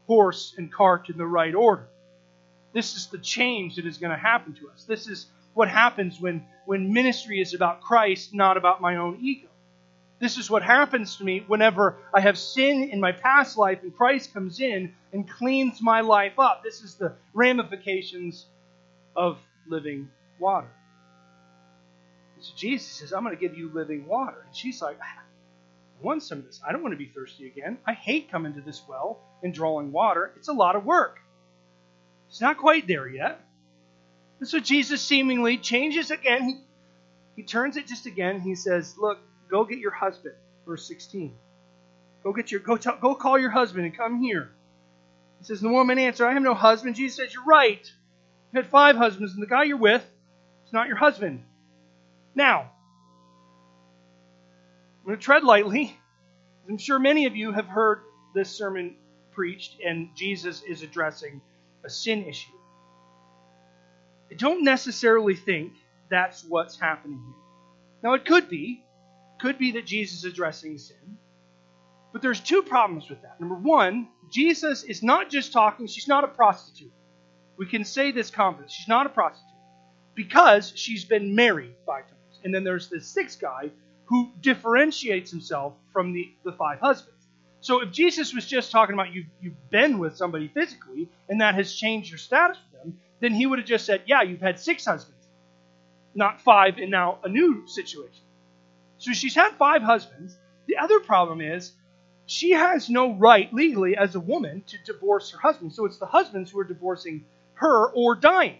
horse 0.07 0.55
and 0.57 0.73
cart 0.73 1.11
in 1.11 1.17
the 1.19 1.27
right 1.27 1.53
order. 1.53 1.85
This 2.73 2.95
is 2.95 3.05
the 3.05 3.19
change 3.19 3.75
that 3.75 3.85
is 3.85 3.99
going 3.99 4.09
to 4.09 4.17
happen 4.17 4.55
to 4.55 4.69
us. 4.71 4.83
This 4.85 5.07
is 5.07 5.27
what 5.53 5.69
happens 5.69 6.19
when, 6.19 6.43
when 6.65 6.91
ministry 6.91 7.39
is 7.39 7.53
about 7.53 7.81
Christ, 7.81 8.33
not 8.33 8.57
about 8.57 8.81
my 8.81 8.95
own 8.95 9.19
ego. 9.21 9.49
This 10.17 10.39
is 10.39 10.49
what 10.49 10.63
happens 10.63 11.17
to 11.17 11.23
me 11.23 11.43
whenever 11.45 11.97
I 12.15 12.21
have 12.21 12.39
sin 12.39 12.89
in 12.89 12.99
my 12.99 13.11
past 13.11 13.59
life 13.59 13.83
and 13.83 13.95
Christ 13.95 14.33
comes 14.33 14.59
in 14.59 14.95
and 15.11 15.29
cleans 15.29 15.83
my 15.83 16.01
life 16.01 16.39
up. 16.39 16.63
This 16.63 16.81
is 16.81 16.95
the 16.95 17.13
ramifications 17.35 18.47
of 19.15 19.37
living 19.67 20.09
water. 20.39 20.71
Jesus 22.55 22.87
says, 22.87 23.13
I'm 23.13 23.23
going 23.23 23.35
to 23.35 23.39
give 23.39 23.57
you 23.57 23.69
living 23.73 24.05
water. 24.07 24.43
And 24.45 24.55
she's 24.55 24.81
like, 24.81 24.97
ah, 25.01 25.21
I 25.21 26.05
want 26.05 26.23
some 26.23 26.39
of 26.39 26.45
this. 26.45 26.61
I 26.67 26.71
don't 26.71 26.81
want 26.81 26.93
to 26.93 26.97
be 26.97 27.07
thirsty 27.07 27.47
again. 27.47 27.77
I 27.85 27.93
hate 27.93 28.31
coming 28.31 28.53
to 28.55 28.61
this 28.61 28.81
well 28.87 29.19
and 29.41 29.53
drawing 29.53 29.91
water. 29.91 30.33
It's 30.35 30.49
a 30.49 30.53
lot 30.53 30.75
of 30.75 30.85
work. 30.85 31.19
It's 32.29 32.41
not 32.41 32.57
quite 32.57 32.87
there 32.87 33.07
yet. 33.07 33.39
And 34.39 34.47
so 34.47 34.59
Jesus 34.59 35.01
seemingly 35.01 35.57
changes 35.57 36.11
again. 36.11 36.43
He, 36.43 36.57
he 37.35 37.43
turns 37.43 37.77
it 37.77 37.87
just 37.87 38.05
again. 38.05 38.41
He 38.41 38.55
says, 38.55 38.95
Look, 38.97 39.19
Go 39.53 39.65
get 39.65 39.77
your 39.77 39.91
husband. 39.91 40.33
Verse 40.65 40.87
16. 40.87 41.31
Go 42.23 42.33
get 42.33 42.51
your 42.51 42.59
go 42.59 42.75
tell, 42.75 42.97
go 42.97 43.13
call 43.13 43.37
your 43.37 43.51
husband 43.51 43.85
and 43.85 43.95
come 43.95 44.19
here. 44.19 44.49
He 45.37 45.45
says, 45.45 45.61
The 45.61 45.69
woman 45.69 45.99
answered, 45.99 46.25
I 46.25 46.33
have 46.33 46.41
no 46.41 46.55
husband. 46.55 46.95
Jesus 46.95 47.17
says, 47.17 47.35
You're 47.35 47.45
right. 47.45 47.79
You've 48.51 48.63
had 48.63 48.71
five 48.71 48.95
husbands, 48.95 49.33
and 49.33 49.43
the 49.43 49.47
guy 49.47 49.65
you're 49.65 49.77
with 49.77 50.03
is 50.65 50.73
not 50.73 50.87
your 50.87 50.97
husband. 50.97 51.43
Now, 52.35 52.71
I'm 54.99 55.05
going 55.05 55.17
to 55.17 55.23
tread 55.23 55.43
lightly. 55.43 55.97
I'm 56.67 56.77
sure 56.77 56.99
many 56.99 57.25
of 57.25 57.35
you 57.35 57.51
have 57.51 57.67
heard 57.67 58.01
this 58.33 58.49
sermon 58.49 58.95
preached 59.31 59.77
and 59.85 60.09
Jesus 60.15 60.63
is 60.63 60.81
addressing 60.81 61.41
a 61.83 61.89
sin 61.89 62.25
issue. 62.25 62.51
I 64.31 64.35
don't 64.35 64.63
necessarily 64.63 65.35
think 65.35 65.73
that's 66.09 66.43
what's 66.43 66.79
happening 66.79 67.21
here. 67.23 67.43
Now, 68.03 68.13
it 68.13 68.25
could 68.25 68.49
be. 68.49 68.83
Could 69.41 69.57
be 69.57 69.71
that 69.73 69.85
Jesus 69.85 70.19
is 70.19 70.25
addressing 70.25 70.77
sin. 70.77 71.17
But 72.13 72.21
there's 72.21 72.39
two 72.39 72.61
problems 72.61 73.09
with 73.09 73.21
that. 73.23 73.39
Number 73.39 73.55
one, 73.55 74.07
Jesus 74.31 74.83
is 74.83 75.03
not 75.03 75.29
just 75.29 75.51
talking, 75.51 75.87
she's 75.87 76.07
not 76.07 76.23
a 76.23 76.27
prostitute. 76.27 76.93
We 77.57 77.65
can 77.65 77.83
say 77.83 78.11
this 78.11 78.29
confidently. 78.29 78.73
She's 78.73 78.87
not 78.87 79.05
a 79.05 79.09
prostitute 79.09 79.49
because 80.15 80.71
she's 80.75 81.05
been 81.05 81.35
married 81.35 81.75
five 81.85 82.07
times. 82.07 82.22
And 82.43 82.53
then 82.53 82.63
there's 82.63 82.89
this 82.89 83.07
sixth 83.07 83.39
guy 83.39 83.69
who 84.05 84.31
differentiates 84.41 85.31
himself 85.31 85.73
from 85.91 86.13
the, 86.13 86.31
the 86.43 86.51
five 86.51 86.79
husbands. 86.79 87.27
So 87.61 87.81
if 87.81 87.91
Jesus 87.91 88.33
was 88.33 88.45
just 88.45 88.71
talking 88.71 88.93
about 88.93 89.13
you've, 89.13 89.27
you've 89.41 89.69
been 89.69 89.97
with 89.97 90.17
somebody 90.17 90.49
physically 90.49 91.07
and 91.29 91.39
that 91.39 91.55
has 91.55 91.73
changed 91.73 92.09
your 92.09 92.17
status 92.17 92.57
with 92.57 92.81
them, 92.81 92.99
then 93.21 93.33
he 93.33 93.45
would 93.45 93.59
have 93.59 93.67
just 93.67 93.85
said, 93.85 94.01
yeah, 94.05 94.21
you've 94.21 94.41
had 94.41 94.59
six 94.59 94.85
husbands, 94.85 95.25
not 96.13 96.41
five, 96.41 96.77
and 96.77 96.91
now 96.91 97.19
a 97.23 97.29
new 97.29 97.65
situation. 97.67 98.23
So 98.97 99.13
she's 99.13 99.35
had 99.35 99.53
five 99.53 99.81
husbands. 99.81 100.35
The 100.67 100.77
other 100.77 100.99
problem 100.99 101.39
is 101.39 101.71
she 102.25 102.51
has 102.51 102.89
no 102.89 103.13
right 103.13 103.53
legally 103.53 103.95
as 103.95 104.15
a 104.15 104.19
woman 104.19 104.63
to 104.67 104.77
divorce 104.85 105.31
her 105.31 105.39
husband. 105.39 105.73
So 105.73 105.85
it's 105.85 105.97
the 105.97 106.05
husbands 106.05 106.51
who 106.51 106.59
are 106.59 106.65
divorcing 106.65 107.23
her 107.55 107.87
or 107.91 108.15
dying. 108.15 108.57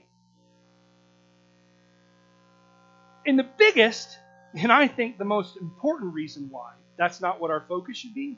And 3.26 3.40
the 3.40 3.48
biggest, 3.58 4.18
and 4.54 4.72
I 4.72 4.88
think 4.88 5.18
the 5.18 5.26
most 5.26 5.58
important 5.58 6.14
reason 6.14 6.48
why 6.50 6.74
that's 6.98 7.22
not 7.22 7.40
what 7.40 7.52
our 7.52 7.66
focus 7.68 7.98
should 7.98 8.14
be, 8.14 8.38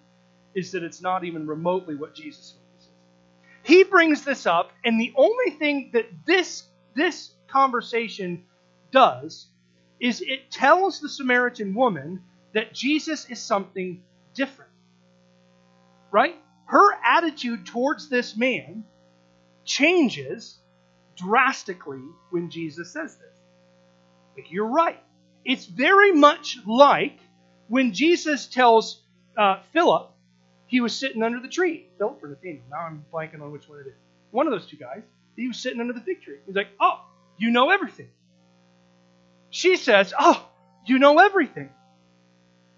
is 0.53 0.71
that 0.71 0.83
it's 0.83 1.01
not 1.01 1.23
even 1.23 1.45
remotely 1.47 1.95
what 1.95 2.15
Jesus 2.15 2.53
focuses. 2.53 2.91
He 3.63 3.83
brings 3.83 4.23
this 4.23 4.45
up, 4.45 4.71
and 4.83 4.99
the 4.99 5.13
only 5.15 5.51
thing 5.51 5.89
that 5.93 6.05
this 6.25 6.63
this 6.95 7.31
conversation 7.47 8.45
does 8.91 9.47
is 9.99 10.21
it 10.21 10.51
tells 10.51 10.99
the 10.99 11.09
Samaritan 11.09 11.73
woman 11.73 12.21
that 12.53 12.73
Jesus 12.73 13.29
is 13.29 13.39
something 13.39 14.03
different. 14.33 14.71
Right? 16.11 16.35
Her 16.65 16.93
attitude 17.03 17.65
towards 17.65 18.07
this 18.07 18.37
man 18.37 18.85
changes 19.65 20.59
drastically 21.17 22.03
when 22.29 22.49
Jesus 22.49 22.91
says 22.91 23.17
this. 23.17 23.34
You're 24.49 24.67
right. 24.67 25.01
It's 25.43 25.65
very 25.65 26.11
much 26.11 26.57
like 26.65 27.19
when 27.67 27.93
Jesus 27.93 28.47
tells 28.47 29.01
uh, 29.37 29.59
Philip 29.73 30.11
he 30.67 30.81
was 30.81 30.95
sitting 30.95 31.21
under 31.23 31.39
the 31.39 31.47
tree. 31.47 31.87
Philip 31.97 32.23
or 32.23 32.29
Nathaniel. 32.29 32.63
Now 32.69 32.79
I'm 32.79 33.05
blanking 33.13 33.41
on 33.41 33.51
which 33.51 33.69
one 33.69 33.79
it 33.79 33.87
is. 33.87 33.95
One 34.31 34.47
of 34.47 34.51
those 34.51 34.67
two 34.67 34.77
guys. 34.77 35.03
He 35.35 35.47
was 35.47 35.57
sitting 35.57 35.79
under 35.79 35.93
the 35.93 36.01
fig 36.01 36.21
tree. 36.21 36.37
He's 36.45 36.55
like, 36.55 36.69
Oh, 36.79 37.01
you 37.37 37.51
know 37.51 37.69
everything. 37.69 38.09
She 39.49 39.77
says, 39.77 40.13
Oh, 40.17 40.47
you 40.85 40.99
know 40.99 41.19
everything. 41.19 41.69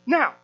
Now, 0.05 0.35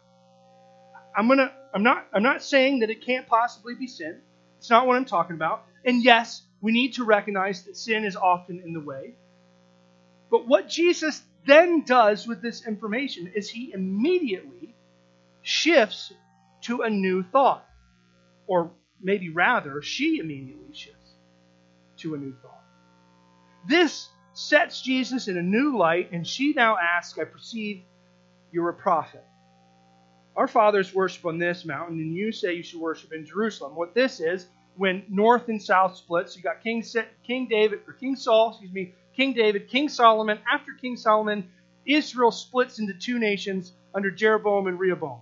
I'm 1.15 1.27
gonna 1.27 1.51
I'm 1.73 1.83
not 1.83 2.07
I'm 2.13 2.23
not 2.23 2.43
saying 2.43 2.79
that 2.79 2.89
it 2.89 3.05
can't 3.05 3.27
possibly 3.27 3.75
be 3.75 3.87
sin. 3.87 4.21
It's 4.57 4.69
not 4.69 4.87
what 4.87 4.95
I'm 4.95 5.05
talking 5.05 5.35
about. 5.35 5.65
And 5.85 6.03
yes, 6.03 6.43
we 6.61 6.71
need 6.71 6.93
to 6.93 7.03
recognize 7.03 7.63
that 7.63 7.77
sin 7.77 8.05
is 8.05 8.15
often 8.15 8.61
in 8.63 8.73
the 8.73 8.79
way. 8.79 9.15
But 10.33 10.47
what 10.47 10.67
Jesus 10.67 11.21
then 11.45 11.83
does 11.83 12.27
with 12.27 12.41
this 12.41 12.65
information 12.65 13.31
is 13.35 13.51
he 13.51 13.71
immediately 13.71 14.73
shifts 15.43 16.11
to 16.61 16.81
a 16.81 16.89
new 16.89 17.21
thought. 17.21 17.63
Or 18.47 18.71
maybe 18.99 19.29
rather, 19.29 19.83
she 19.83 20.17
immediately 20.17 20.73
shifts 20.73 21.11
to 21.97 22.15
a 22.15 22.17
new 22.17 22.33
thought. 22.41 22.63
This 23.67 24.09
sets 24.33 24.81
Jesus 24.81 25.27
in 25.27 25.37
a 25.37 25.41
new 25.43 25.77
light, 25.77 26.11
and 26.11 26.25
she 26.25 26.53
now 26.53 26.77
asks, 26.81 27.19
I 27.19 27.25
perceive 27.25 27.83
you're 28.51 28.69
a 28.69 28.73
prophet. 28.73 29.23
Our 30.35 30.47
fathers 30.47 30.95
worship 30.95 31.27
on 31.27 31.37
this 31.37 31.63
mountain, 31.63 31.99
and 31.99 32.15
you 32.15 32.31
say 32.31 32.55
you 32.55 32.63
should 32.63 32.81
worship 32.81 33.13
in 33.13 33.23
Jerusalem. 33.23 33.75
What 33.75 33.93
this 33.93 34.19
is, 34.19 34.47
when 34.77 35.03
north 35.09 35.49
and 35.49 35.61
south 35.61 35.95
splits, 35.95 36.35
you 36.35 36.41
got 36.41 36.63
King, 36.63 36.83
King 37.23 37.47
David, 37.47 37.81
or 37.85 37.93
King 37.93 38.15
Saul, 38.15 38.49
excuse 38.49 38.73
me, 38.73 38.95
King 39.15 39.33
David, 39.33 39.67
King 39.67 39.89
Solomon. 39.89 40.39
After 40.51 40.73
King 40.73 40.97
Solomon, 40.97 41.49
Israel 41.85 42.31
splits 42.31 42.79
into 42.79 42.93
two 42.93 43.19
nations 43.19 43.73
under 43.93 44.09
Jeroboam 44.09 44.67
and 44.67 44.79
Rehoboam 44.79 45.21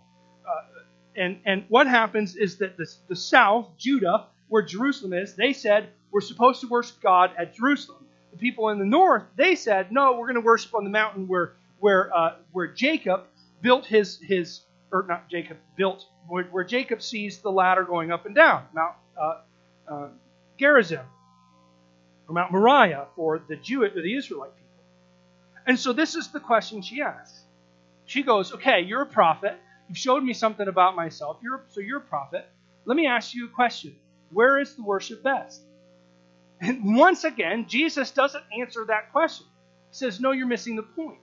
and, 1.15 1.39
and 1.45 1.65
what 1.69 1.87
happens 1.87 2.35
is 2.35 2.57
that 2.57 2.77
the, 2.77 2.91
the 3.07 3.15
south, 3.15 3.69
Judah, 3.77 4.27
where 4.47 4.61
Jerusalem 4.61 5.13
is, 5.13 5.35
they 5.35 5.53
said, 5.53 5.89
we're 6.11 6.21
supposed 6.21 6.61
to 6.61 6.67
worship 6.67 7.01
God 7.01 7.31
at 7.37 7.55
Jerusalem. 7.55 8.05
The 8.31 8.37
people 8.37 8.69
in 8.69 8.79
the 8.79 8.85
north, 8.85 9.23
they 9.35 9.55
said, 9.55 9.91
no, 9.91 10.13
we're 10.13 10.27
going 10.27 10.35
to 10.35 10.41
worship 10.41 10.73
on 10.73 10.83
the 10.83 10.89
mountain 10.89 11.27
where, 11.27 11.53
where, 11.79 12.15
uh, 12.15 12.35
where 12.51 12.67
Jacob 12.67 13.25
built 13.61 13.85
his, 13.85 14.19
his, 14.21 14.61
or 14.91 15.05
not 15.07 15.29
Jacob, 15.29 15.57
built, 15.75 16.05
where, 16.27 16.45
where 16.45 16.63
Jacob 16.63 17.01
sees 17.01 17.39
the 17.39 17.51
ladder 17.51 17.83
going 17.83 18.11
up 18.11 18.25
and 18.25 18.35
down, 18.35 18.65
Mount 18.73 18.95
uh, 19.19 19.41
uh, 19.87 20.07
Gerizim, 20.57 21.05
Mount 22.31 22.51
Moriah 22.51 23.07
for 23.15 23.39
the 23.39 23.55
Jew, 23.55 23.83
or 23.83 23.89
the 23.89 24.15
Israelite 24.15 24.55
people. 24.55 24.83
And 25.65 25.79
so 25.79 25.93
this 25.93 26.15
is 26.15 26.29
the 26.29 26.39
question 26.39 26.81
she 26.81 27.01
asks. 27.01 27.43
She 28.05 28.23
goes, 28.23 28.53
okay, 28.53 28.81
you're 28.81 29.03
a 29.03 29.05
prophet. 29.07 29.57
You've 29.87 29.97
showed 29.97 30.23
me 30.23 30.33
something 30.33 30.67
about 30.67 30.95
myself. 30.95 31.37
You're, 31.41 31.63
so 31.69 31.79
you're 31.79 31.99
a 31.99 32.01
prophet. 32.01 32.47
Let 32.85 32.97
me 32.97 33.07
ask 33.07 33.33
you 33.33 33.45
a 33.45 33.49
question. 33.49 33.95
Where 34.31 34.59
is 34.59 34.75
the 34.75 34.83
worship 34.83 35.23
best? 35.23 35.61
And 36.59 36.95
once 36.95 37.23
again, 37.23 37.65
Jesus 37.67 38.11
doesn't 38.11 38.43
answer 38.59 38.85
that 38.85 39.11
question. 39.11 39.47
He 39.89 39.95
says, 39.95 40.19
No, 40.19 40.31
you're 40.31 40.47
missing 40.47 40.75
the 40.75 40.83
point. 40.83 41.19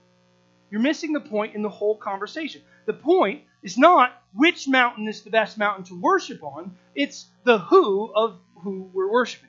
You're 0.69 0.81
missing 0.81 1.13
the 1.13 1.19
point 1.19 1.55
in 1.55 1.61
the 1.61 1.69
whole 1.69 1.95
conversation. 1.95 2.61
The 2.85 2.93
point 2.93 3.43
is 3.63 3.77
not 3.77 4.11
which 4.33 4.67
mountain 4.67 5.07
is 5.07 5.21
the 5.21 5.29
best 5.29 5.57
mountain 5.57 5.85
to 5.85 5.99
worship 5.99 6.43
on, 6.43 6.75
it's 6.93 7.27
the 7.43 7.57
who 7.57 8.11
of 8.13 8.37
who 8.63 8.89
we're 8.93 9.11
worshiping. 9.11 9.48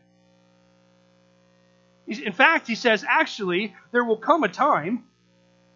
In 2.10 2.32
fact, 2.32 2.66
he 2.66 2.74
says, 2.74 3.04
actually, 3.08 3.74
there 3.92 4.04
will 4.04 4.16
come 4.18 4.42
a 4.42 4.48
time 4.48 5.04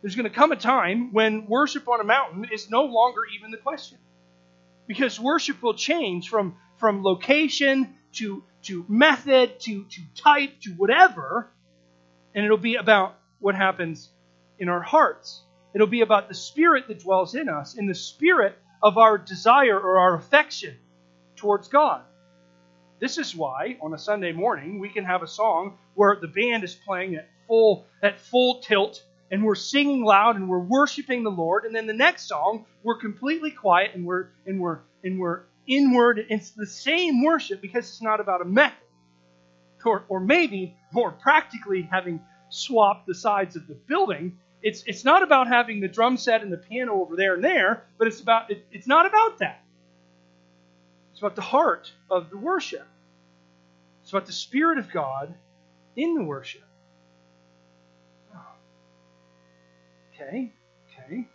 there's 0.05 0.17
going 0.17 0.29
to 0.29 0.37
come 0.37 0.53
a 0.53 0.57
time 0.57 1.15
when 1.15 1.47
worship 1.47 1.89
on 1.89 1.99
a 1.99 2.05
mountain 2.05 2.47
is 2.53 2.69
no 2.69 2.85
longer 2.85 3.23
even 3.35 3.51
the 3.51 3.57
question. 3.57 3.97
Because 4.87 5.19
worship 5.19 5.63
will 5.63 5.73
change 5.73 6.29
from, 6.29 6.57
from 6.77 7.03
location 7.03 7.95
to, 8.17 8.45
to 8.65 8.85
method 8.87 9.61
to, 9.61 9.85
to 9.85 10.03
type 10.15 10.61
to 10.65 10.73
whatever, 10.73 11.51
and 12.35 12.45
it'll 12.45 12.59
be 12.59 12.75
about 12.75 13.19
what 13.39 13.55
happens 13.55 14.11
in 14.59 14.69
our 14.69 14.83
hearts. 14.83 15.43
It'll 15.75 15.87
be 15.87 16.03
about 16.03 16.29
the 16.29 16.35
spirit 16.35 16.87
that 16.89 17.01
dwells 17.01 17.35
in 17.35 17.49
us, 17.49 17.75
in 17.75 17.87
the 17.87 17.95
spirit 17.95 18.59
of 18.83 18.99
our 18.99 19.17
desire 19.17 19.81
or 19.81 20.01
our 20.01 20.17
affection 20.17 20.77
towards 21.35 21.69
God. 21.69 22.03
This 23.05 23.19
is 23.19 23.37
why 23.37 23.77
on 23.83 23.93
a 23.93 23.99
Sunday 23.99 24.33
morning 24.33 24.79
we 24.79 24.89
can 24.89 25.05
have 25.05 25.23
a 25.23 25.27
song 25.27 25.77
where 25.95 26.17
the 26.19 26.27
band 26.27 26.65
is 26.65 26.75
playing 26.75 27.17
at 27.17 27.29
full 27.47 27.85
at 28.03 28.19
full 28.19 28.63
tilt 28.63 29.05
and 29.31 29.45
we're 29.45 29.57
singing 29.57 30.03
loud 30.03 30.37
and 30.37 30.49
we're 30.49 30.59
worshiping 30.59 31.23
the 31.23 31.31
Lord. 31.31 31.67
And 31.67 31.77
then 31.77 31.87
the 31.87 31.93
next 31.93 32.29
song, 32.29 32.65
we're 32.83 32.97
completely 32.97 33.51
quiet 33.51 33.91
and 33.95 34.07
we're 34.07 34.29
and 34.47 34.59
we're 34.59 34.79
and 35.05 35.21
we're 35.21 35.43
inward. 35.67 36.25
It's 36.31 36.53
the 36.53 36.65
same 36.67 37.23
worship 37.23 37.61
because 37.61 37.87
it's 37.91 38.01
not 38.01 38.21
about 38.21 38.41
a 38.41 38.47
method. 38.47 38.79
Or, 39.85 40.07
or 40.09 40.19
maybe 40.19 40.75
more 40.91 41.13
practically 41.13 41.83
having 41.83 42.23
swapped 42.49 43.07
the 43.07 43.15
sides 43.15 43.55
of 43.55 43.67
the 43.67 43.75
building. 43.75 44.39
It's 44.63 44.83
it's 44.87 45.05
not 45.05 45.23
about 45.23 45.47
having 45.47 45.81
the 45.81 45.89
drum 45.89 46.17
set 46.17 46.41
and 46.41 46.51
the 46.51 46.57
piano 46.57 46.95
over 47.03 47.17
there 47.17 47.35
and 47.35 47.45
there, 47.45 47.85
but 47.99 48.07
it's 48.07 48.23
about 48.23 48.51
it, 48.51 48.67
it's 48.73 48.87
not 48.87 49.05
about 49.05 49.41
that. 49.41 49.63
It's 51.13 51.21
about 51.21 51.37
the 51.37 51.43
heart 51.43 51.93
of 52.11 52.31
the 52.31 52.39
worship. 52.39 52.89
It's 54.05 54.13
about 54.13 54.27
the 54.27 54.33
Spirit 54.33 54.77
of 54.77 54.93
God 54.93 55.35
in 55.97 56.15
the 56.15 56.23
worship. 56.23 56.61
Okay, 60.15 60.53
okay. 60.93 61.27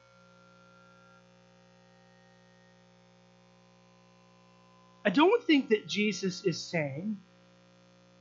I 5.04 5.10
don't 5.10 5.44
think 5.46 5.70
that 5.70 5.88
Jesus 5.88 6.46
is 6.46 6.62
saying 6.62 7.18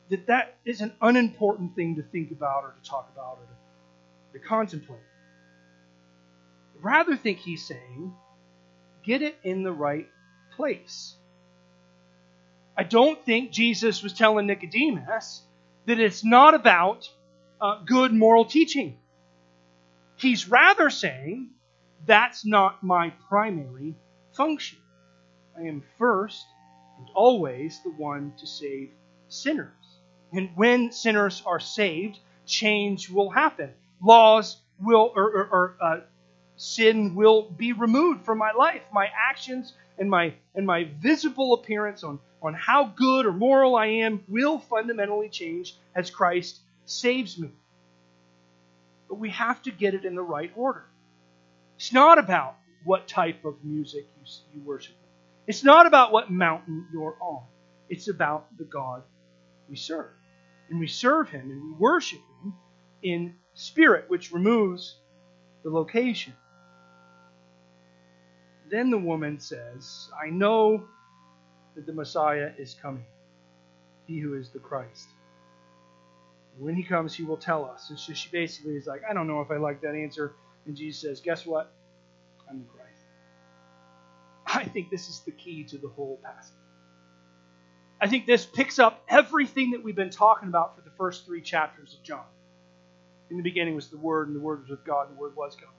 that 0.09 0.29
that 0.29 0.57
is 0.65 0.81
an 0.81 0.95
unimportant 1.03 1.77
thing 1.77 1.97
to 1.97 2.03
think 2.03 2.31
about 2.31 2.65
or 2.65 2.75
to 2.83 2.89
talk 2.89 3.11
about 3.13 3.41
or 3.43 3.47
to, 4.33 4.39
to 4.39 4.47
contemplate. 4.47 4.99
I 6.75 6.79
rather 6.81 7.19
think 7.19 7.37
he's 7.37 7.67
saying, 7.67 8.15
get 9.05 9.21
it 9.21 9.37
in 9.43 9.63
the 9.63 9.73
right 9.73 10.09
place. 10.57 11.17
I 12.79 12.85
don't 12.85 13.23
think 13.27 13.51
Jesus 13.51 14.05
was 14.05 14.13
telling 14.13 14.47
Nicodemus 14.47 15.43
that 15.87 15.99
it's 15.99 16.23
not 16.23 16.55
about 16.55 17.11
uh, 17.61 17.81
good 17.85 18.13
moral 18.13 18.45
teaching. 18.45 18.99
He's 20.15 20.49
rather 20.49 20.89
saying, 20.89 21.51
that's 22.07 22.47
not 22.47 22.85
my 22.85 23.13
primary 23.29 23.97
function. 24.33 24.79
I 25.59 25.63
am 25.63 25.83
first 25.99 26.47
and 26.99 27.09
always 27.17 27.81
the 27.83 27.91
one 27.91 28.33
to 28.39 28.47
save 28.47 28.91
sinners. 29.27 29.73
And 30.33 30.51
when 30.55 30.93
sinners 30.93 31.43
are 31.45 31.59
saved, 31.59 32.21
change 32.47 33.11
will 33.11 33.31
happen. 33.31 33.73
Laws 34.01 34.57
will, 34.81 35.13
or, 35.17 35.25
or, 35.25 35.49
or 35.51 35.77
uh, 35.83 36.01
sin 36.55 37.17
will 37.17 37.51
be 37.51 37.73
removed 37.73 38.25
from 38.25 38.39
my 38.39 38.53
life. 38.53 38.83
My 38.93 39.09
actions 39.31 39.73
and 39.99 40.09
my 40.09 40.35
and 40.55 40.65
my 40.65 40.89
visible 41.01 41.55
appearance 41.55 42.05
on, 42.05 42.21
on 42.43 42.55
how 42.55 42.85
good 42.85 43.27
or 43.27 43.33
moral 43.33 43.77
I 43.77 43.87
am 43.87 44.23
will 44.29 44.59
fundamentally 44.59 45.29
change 45.29 45.77
as 45.95 46.11
Christ 46.11 46.61
saves 46.85 47.39
me. 47.39 47.51
But 49.09 49.17
we 49.17 49.31
have 49.31 49.63
to 49.63 49.71
get 49.71 49.95
it 49.95 50.05
in 50.05 50.15
the 50.15 50.23
right 50.23 50.53
order. 50.55 50.85
It's 51.77 51.93
not 51.93 52.19
about 52.19 52.57
what 52.85 53.09
type 53.09 53.45
of 53.45 53.65
music 53.65 54.07
you, 54.17 54.33
you 54.55 54.61
worship. 54.63 54.95
It's 55.47 55.65
not 55.65 55.87
about 55.87 56.13
what 56.13 56.31
mountain 56.31 56.87
you're 56.93 57.17
on. 57.21 57.43
It's 57.89 58.09
about 58.09 58.47
the 58.59 58.65
God 58.65 59.03
we 59.69 59.77
serve. 59.77 60.11
And 60.69 60.79
we 60.79 60.87
serve 60.87 61.31
Him 61.31 61.51
and 61.51 61.63
we 61.63 61.73
worship 61.73 62.21
Him 62.43 62.55
in 63.03 63.35
spirit, 63.55 64.05
which 64.09 64.33
removes 64.33 64.97
the 65.65 65.71
location. 65.71 66.35
Then 68.71 68.91
the 68.91 68.99
woman 68.99 69.41
says, 69.41 70.11
I 70.23 70.29
know 70.29 70.85
that 71.79 71.87
the 71.87 71.93
Messiah 71.93 72.51
is 72.59 72.75
coming, 72.75 73.05
he 74.09 74.19
who 74.19 74.35
is 74.35 74.51
the 74.51 74.59
Christ. 74.59 75.07
When 76.59 76.75
he 76.75 76.83
comes, 76.83 77.15
he 77.15 77.23
will 77.23 77.37
tell 77.37 77.65
us. 77.65 77.91
And 77.91 77.97
so 77.97 78.13
she 78.15 78.29
basically 78.31 78.75
is 78.75 78.89
like, 78.89 79.03
I 79.09 79.15
don't 79.15 79.29
know 79.29 79.41
if 79.43 79.53
I 79.53 79.59
like 79.59 79.81
that 79.83 79.95
answer. 79.95 80.35
And 80.67 80.77
Jesus 80.77 81.01
says, 81.01 81.21
Guess 81.21 81.47
what? 81.47 81.73
I'm 82.51 82.59
the 82.59 82.65
Christ. 82.65 83.05
I 84.45 84.65
think 84.65 84.91
this 84.91 85.09
is 85.09 85.21
the 85.21 85.31
key 85.31 85.63
to 85.65 85.79
the 85.79 85.87
whole 85.87 86.19
passage. 86.25 86.57
I 88.01 88.09
think 88.09 88.27
this 88.27 88.45
picks 88.45 88.81
up 88.81 89.05
everything 89.09 89.71
that 89.71 89.85
we've 89.85 89.95
been 89.95 90.11
talking 90.11 90.49
about 90.49 90.75
for 90.75 90.83
the 90.83 90.91
first 90.99 91.27
three 91.27 91.43
chapters 91.43 91.95
of 91.95 92.03
John. 92.03 92.27
In 93.31 93.37
the 93.37 93.45
beginning 93.45 93.77
was 93.77 93.87
the 93.87 93.99
Word, 93.99 94.27
and 94.27 94.35
the 94.35 94.41
Word 94.41 94.63
was 94.63 94.71
with 94.71 94.85
God, 94.85 95.11
and 95.11 95.17
the 95.17 95.21
Word 95.21 95.37
was 95.37 95.55
God. 95.55 95.71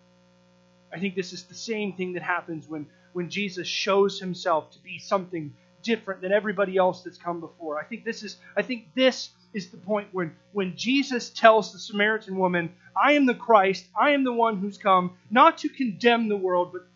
I 0.93 0.99
think 0.99 1.15
this 1.15 1.33
is 1.33 1.43
the 1.43 1.55
same 1.55 1.91
thing 1.91 2.13
that 2.13 2.23
happens 2.23 2.69
when, 2.69 2.87
when 3.11 3.29
Jesus 3.29 3.67
shows 3.67 4.17
himself 4.17 4.71
to 4.71 4.79
be 4.79 4.97
something 4.97 5.53
different 5.83 6.21
than 6.21 6.31
everybody 6.31 6.77
else 6.77 7.03
that's 7.03 7.17
come 7.17 7.39
before. 7.39 7.79
I 7.79 7.83
think 7.83 8.03
this 8.03 8.23
is 8.23 8.37
I 8.55 8.61
think 8.61 8.93
this 8.95 9.29
is 9.53 9.69
the 9.69 9.77
point 9.77 10.09
when 10.11 10.35
when 10.51 10.75
Jesus 10.75 11.29
tells 11.29 11.73
the 11.73 11.79
Samaritan 11.79 12.37
woman, 12.37 12.73
I 12.95 13.13
am 13.13 13.25
the 13.25 13.35
Christ, 13.35 13.85
I 13.99 14.11
am 14.11 14.23
the 14.23 14.33
one 14.33 14.57
who's 14.57 14.77
come 14.77 15.17
not 15.29 15.59
to 15.59 15.69
condemn 15.69 16.27
the 16.27 16.37
world, 16.37 16.71
but, 16.73 16.87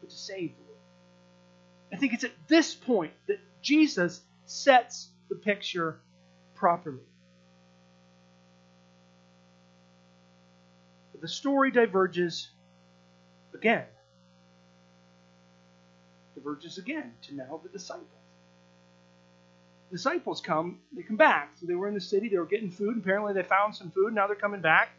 but 0.00 0.10
to 0.10 0.16
save 0.16 0.56
the 0.56 0.62
world. 0.62 0.80
I 1.92 1.96
think 1.96 2.14
it's 2.14 2.24
at 2.24 2.32
this 2.48 2.74
point 2.74 3.12
that 3.26 3.38
Jesus 3.62 4.20
sets 4.46 5.08
the 5.28 5.36
picture 5.36 6.00
properly. 6.54 7.02
But 11.12 11.20
the 11.20 11.28
story 11.28 11.70
diverges 11.70 12.50
again. 13.54 13.84
Diverges 16.46 16.78
again 16.78 17.12
to 17.22 17.34
now 17.34 17.60
the 17.60 17.68
disciples. 17.68 18.06
The 19.90 19.96
disciples 19.96 20.40
come, 20.40 20.78
they 20.94 21.02
come 21.02 21.16
back. 21.16 21.50
So 21.58 21.66
they 21.66 21.74
were 21.74 21.88
in 21.88 21.94
the 21.94 22.00
city, 22.00 22.28
they 22.28 22.38
were 22.38 22.46
getting 22.46 22.70
food. 22.70 22.96
Apparently, 22.96 23.32
they 23.32 23.42
found 23.42 23.74
some 23.74 23.90
food. 23.90 24.14
Now 24.14 24.28
they're 24.28 24.36
coming 24.36 24.60
back. 24.60 24.90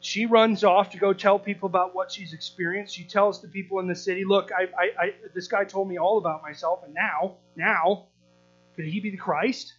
She 0.00 0.24
runs 0.24 0.64
off 0.64 0.90
to 0.90 0.98
go 0.98 1.12
tell 1.12 1.38
people 1.38 1.66
about 1.66 1.94
what 1.94 2.10
she's 2.10 2.32
experienced. 2.32 2.94
She 2.94 3.04
tells 3.04 3.42
the 3.42 3.48
people 3.48 3.78
in 3.80 3.88
the 3.88 3.94
city, 3.94 4.24
"Look, 4.24 4.50
I, 4.52 4.64
I, 4.78 5.04
I, 5.04 5.14
this 5.34 5.48
guy 5.48 5.64
told 5.64 5.88
me 5.88 5.98
all 5.98 6.16
about 6.18 6.42
myself, 6.42 6.82
and 6.84 6.94
now, 6.94 7.36
now, 7.54 8.06
could 8.74 8.86
he 8.86 9.00
be 9.00 9.10
the 9.10 9.16
Christ? 9.16 9.74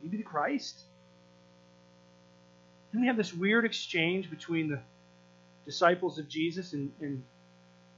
Could 0.00 0.10
he 0.10 0.16
be 0.16 0.16
the 0.18 0.28
Christ?" 0.28 0.80
Then 2.92 3.00
we 3.02 3.06
have 3.06 3.16
this 3.16 3.32
weird 3.32 3.64
exchange 3.64 4.30
between 4.30 4.68
the 4.68 4.80
disciples 5.64 6.18
of 6.18 6.28
Jesus 6.28 6.72
and, 6.74 6.92
and, 7.00 7.22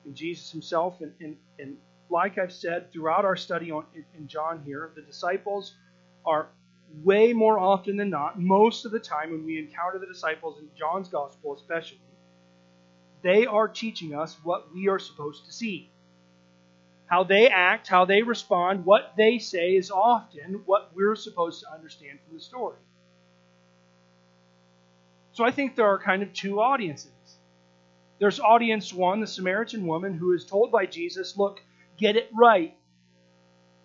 and 0.07 0.15
Jesus 0.15 0.51
himself. 0.51 1.01
And, 1.01 1.13
and, 1.21 1.37
and, 1.59 1.77
like 2.09 2.39
I've 2.39 2.53
said 2.53 2.93
throughout 2.93 3.25
our 3.25 3.35
study 3.35 3.73
on, 3.73 3.85
in 4.17 4.29
John 4.29 4.63
here, 4.65 4.93
the 4.95 5.03
disciples 5.03 5.75
are 6.25 6.47
way 7.03 7.33
more 7.33 7.59
often 7.59 7.97
than 7.97 8.11
not, 8.11 8.41
most 8.41 8.85
of 8.85 8.93
the 8.93 9.01
time 9.01 9.33
when 9.33 9.45
we 9.45 9.59
encounter 9.59 9.99
the 9.99 10.07
disciples 10.07 10.59
in 10.61 10.69
John's 10.79 11.09
gospel 11.09 11.55
especially, 11.55 11.99
they 13.23 13.47
are 13.47 13.67
teaching 13.67 14.15
us 14.15 14.37
what 14.45 14.73
we 14.73 14.89
are 14.89 14.99
supposed 14.99 15.47
to 15.47 15.53
see. 15.53 15.91
How 17.07 17.25
they 17.25 17.49
act, 17.49 17.89
how 17.89 18.05
they 18.05 18.23
respond, 18.23 18.85
what 18.85 19.15
they 19.17 19.39
say 19.39 19.75
is 19.77 19.91
often 19.91 20.63
what 20.65 20.93
we're 20.95 21.17
supposed 21.17 21.61
to 21.63 21.73
understand 21.73 22.19
from 22.25 22.37
the 22.37 22.43
story. 22.43 22.79
So 25.33 25.45
I 25.45 25.51
think 25.51 25.77
there 25.77 25.87
are 25.87 25.99
kind 25.99 26.23
of 26.23 26.33
two 26.33 26.61
audiences. 26.61 27.11
There's 28.19 28.41
audience 28.41 28.93
one, 28.93 29.21
the 29.21 29.27
Samaritan 29.27 29.87
woman, 29.87 30.15
who 30.15 30.33
is 30.33 30.47
told 30.47 30.73
by 30.73 30.87
Jesus, 30.87 31.37
Look, 31.37 31.61
get 31.99 32.17
it 32.17 32.31
right. 32.35 32.75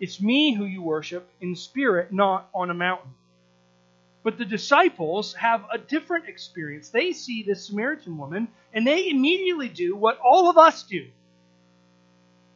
It's 0.00 0.20
me 0.20 0.54
who 0.54 0.64
you 0.64 0.82
worship 0.82 1.28
in 1.40 1.54
spirit, 1.54 2.12
not 2.12 2.48
on 2.54 2.70
a 2.70 2.74
mountain. 2.74 3.12
But 4.22 4.38
the 4.38 4.44
disciples 4.44 5.34
have 5.34 5.64
a 5.72 5.78
different 5.78 6.28
experience. 6.28 6.88
They 6.88 7.12
see 7.12 7.42
this 7.42 7.66
Samaritan 7.66 8.16
woman 8.16 8.48
and 8.72 8.86
they 8.86 9.08
immediately 9.08 9.68
do 9.68 9.94
what 9.96 10.18
all 10.18 10.48
of 10.48 10.56
us 10.56 10.84
do, 10.84 11.08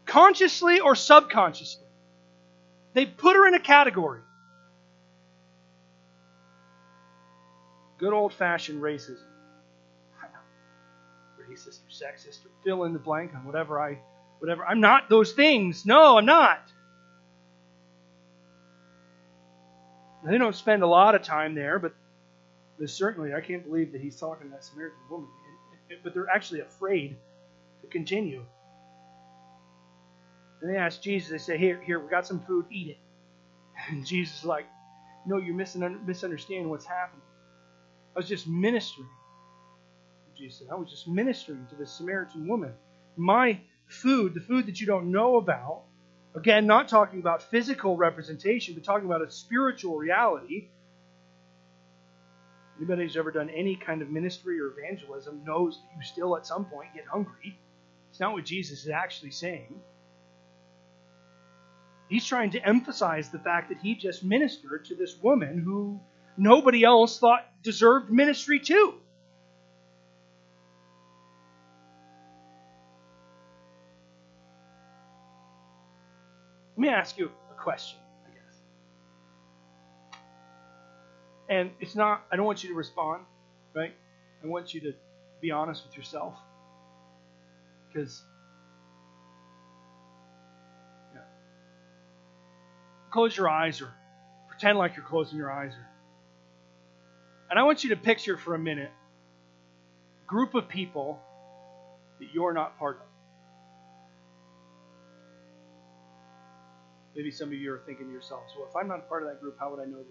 consciously 0.06 0.80
or 0.80 0.94
subconsciously. 0.94 1.86
They 2.94 3.04
put 3.04 3.36
her 3.36 3.46
in 3.46 3.54
a 3.54 3.60
category. 3.60 4.20
Good 7.98 8.12
old 8.12 8.32
fashioned 8.32 8.80
racism 8.80 9.35
racist 11.50 11.80
or 11.80 11.90
sexist 11.90 12.44
or 12.44 12.50
fill 12.64 12.84
in 12.84 12.92
the 12.92 12.98
blank 12.98 13.32
on 13.34 13.44
whatever 13.44 13.80
I 13.80 13.98
whatever. 14.38 14.64
I'm 14.64 14.80
not 14.80 15.08
those 15.08 15.32
things. 15.32 15.86
No, 15.86 16.18
I'm 16.18 16.26
not. 16.26 16.60
They 20.24 20.38
don't 20.38 20.56
spend 20.56 20.82
a 20.82 20.86
lot 20.86 21.14
of 21.14 21.22
time 21.22 21.54
there, 21.54 21.78
but 21.78 21.94
certainly 22.86 23.32
I 23.32 23.40
can't 23.40 23.64
believe 23.64 23.92
that 23.92 24.00
he's 24.00 24.18
talking 24.18 24.48
to 24.48 24.52
that 24.52 24.64
Samaritan 24.64 24.98
woman. 25.10 25.28
But 26.02 26.14
they're 26.14 26.28
actually 26.28 26.60
afraid 26.60 27.16
to 27.82 27.86
continue. 27.86 28.44
And 30.60 30.74
they 30.74 30.76
ask 30.76 31.00
Jesus, 31.00 31.30
they 31.30 31.38
say, 31.38 31.58
Here, 31.58 31.80
here, 31.84 32.00
we 32.00 32.08
got 32.08 32.26
some 32.26 32.40
food, 32.40 32.66
eat 32.70 32.88
it. 32.88 32.98
And 33.90 34.04
Jesus 34.04 34.38
is 34.40 34.44
like, 34.44 34.66
No, 35.26 35.38
you're 35.38 35.54
misunderstanding 35.54 36.68
what's 36.70 36.86
happening. 36.86 37.22
I 38.16 38.18
was 38.18 38.28
just 38.28 38.48
ministering. 38.48 39.08
Jesus 40.36 40.58
said. 40.58 40.68
I 40.70 40.74
was 40.74 40.90
just 40.90 41.08
ministering 41.08 41.66
to 41.70 41.76
this 41.76 41.92
Samaritan 41.92 42.46
woman. 42.46 42.72
My 43.16 43.60
food, 43.86 44.34
the 44.34 44.40
food 44.40 44.66
that 44.66 44.80
you 44.80 44.86
don't 44.86 45.10
know 45.10 45.36
about, 45.36 45.84
again, 46.34 46.66
not 46.66 46.88
talking 46.88 47.20
about 47.20 47.42
physical 47.42 47.96
representation, 47.96 48.74
but 48.74 48.84
talking 48.84 49.06
about 49.06 49.22
a 49.22 49.30
spiritual 49.30 49.96
reality. 49.96 50.68
Anybody 52.78 53.04
who's 53.04 53.16
ever 53.16 53.30
done 53.30 53.48
any 53.48 53.76
kind 53.76 54.02
of 54.02 54.10
ministry 54.10 54.60
or 54.60 54.72
evangelism 54.76 55.42
knows 55.44 55.78
that 55.78 55.96
you 55.96 56.02
still 56.02 56.36
at 56.36 56.46
some 56.46 56.66
point 56.66 56.88
get 56.94 57.06
hungry. 57.06 57.58
It's 58.10 58.20
not 58.20 58.34
what 58.34 58.44
Jesus 58.44 58.82
is 58.82 58.90
actually 58.90 59.30
saying. 59.30 59.80
He's 62.08 62.24
trying 62.24 62.50
to 62.50 62.64
emphasize 62.64 63.30
the 63.30 63.38
fact 63.38 63.70
that 63.70 63.78
he 63.78 63.94
just 63.94 64.22
ministered 64.22 64.84
to 64.86 64.94
this 64.94 65.16
woman 65.20 65.58
who 65.58 66.00
nobody 66.36 66.84
else 66.84 67.18
thought 67.18 67.46
deserved 67.62 68.10
ministry 68.10 68.60
too. 68.60 68.94
Let 76.76 76.82
me 76.82 76.88
ask 76.88 77.16
you 77.16 77.30
a 77.50 77.54
question, 77.54 77.98
I 78.26 78.34
guess. 78.34 78.60
And 81.48 81.70
it's 81.80 81.94
not, 81.94 82.24
I 82.30 82.36
don't 82.36 82.44
want 82.44 82.62
you 82.62 82.68
to 82.68 82.74
respond, 82.74 83.22
right? 83.74 83.94
I 84.44 84.46
want 84.46 84.74
you 84.74 84.82
to 84.82 84.92
be 85.40 85.50
honest 85.50 85.86
with 85.86 85.96
yourself. 85.96 86.34
Because, 87.88 88.22
yeah. 91.14 91.22
Close 93.10 93.34
your 93.34 93.48
eyes 93.48 93.80
or 93.80 93.90
pretend 94.48 94.76
like 94.76 94.96
you're 94.96 95.06
closing 95.06 95.38
your 95.38 95.50
eyes. 95.50 95.72
Or, 95.72 95.86
and 97.48 97.58
I 97.58 97.62
want 97.62 97.84
you 97.84 97.90
to 97.90 97.96
picture 97.96 98.36
for 98.36 98.54
a 98.54 98.58
minute 98.58 98.90
a 100.22 100.26
group 100.26 100.54
of 100.54 100.68
people 100.68 101.20
that 102.18 102.28
you're 102.34 102.52
not 102.52 102.78
part 102.78 102.96
of. 102.96 103.15
Maybe 107.16 107.30
some 107.30 107.48
of 107.48 107.54
you 107.54 107.72
are 107.72 107.82
thinking 107.86 108.06
to 108.06 108.12
yourselves, 108.12 108.52
well, 108.56 108.68
if 108.68 108.76
I'm 108.76 108.86
not 108.86 109.08
part 109.08 109.22
of 109.22 109.28
that 109.30 109.40
group, 109.40 109.56
how 109.58 109.70
would 109.70 109.80
I 109.80 109.86
know 109.86 109.98
that? 109.98 110.06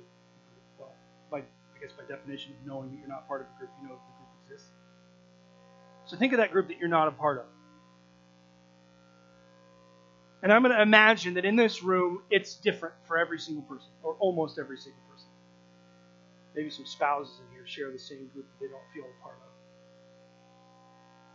Well, 0.80 0.92
by, 1.30 1.38
I 1.38 1.80
guess 1.80 1.92
by 1.92 2.04
definition 2.04 2.54
of 2.60 2.68
knowing 2.68 2.90
that 2.92 2.98
you're 2.98 3.08
not 3.08 3.28
part 3.28 3.42
of 3.42 3.48
a 3.56 3.60
group, 3.60 3.70
you 3.82 3.88
know 3.88 3.94
if 3.94 4.02
the 4.02 4.14
group 4.18 4.30
exists. 4.44 4.72
So 6.06 6.18
think 6.18 6.34
of 6.34 6.40
that 6.40 6.52
group 6.52 6.68
that 6.68 6.80
you're 6.80 6.90
not 6.90 7.08
a 7.08 7.12
part 7.12 7.38
of. 7.40 7.46
And 10.42 10.52
I'm 10.52 10.64
going 10.64 10.76
to 10.76 10.82
imagine 10.82 11.36
that 11.36 11.46
in 11.46 11.56
this 11.56 11.82
room, 11.82 12.22
it's 12.30 12.56
different 12.56 12.96
for 13.08 13.18
every 13.18 13.40
single 13.40 13.64
person, 13.64 13.90
or 14.04 14.16
almost 14.20 14.60
every 14.60 14.78
single 14.78 15.02
person. 15.12 15.30
Maybe 16.56 16.70
some 16.70 16.86
spouses 16.86 17.40
in 17.40 17.56
here 17.56 17.66
share 17.66 17.92
the 17.92 18.00
same 18.00 18.30
group 18.34 18.46
that 18.46 18.66
they 18.66 18.72
don't 18.72 18.84
feel 18.94 19.06
a 19.06 19.24
part 19.24 19.36
of. 19.38 19.50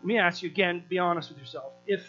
Let 0.01 0.07
me 0.07 0.19
ask 0.19 0.43
you 0.43 0.49
again, 0.49 0.85
be 0.89 0.99
honest 0.99 1.29
with 1.29 1.39
yourself. 1.39 1.73
If 1.87 2.09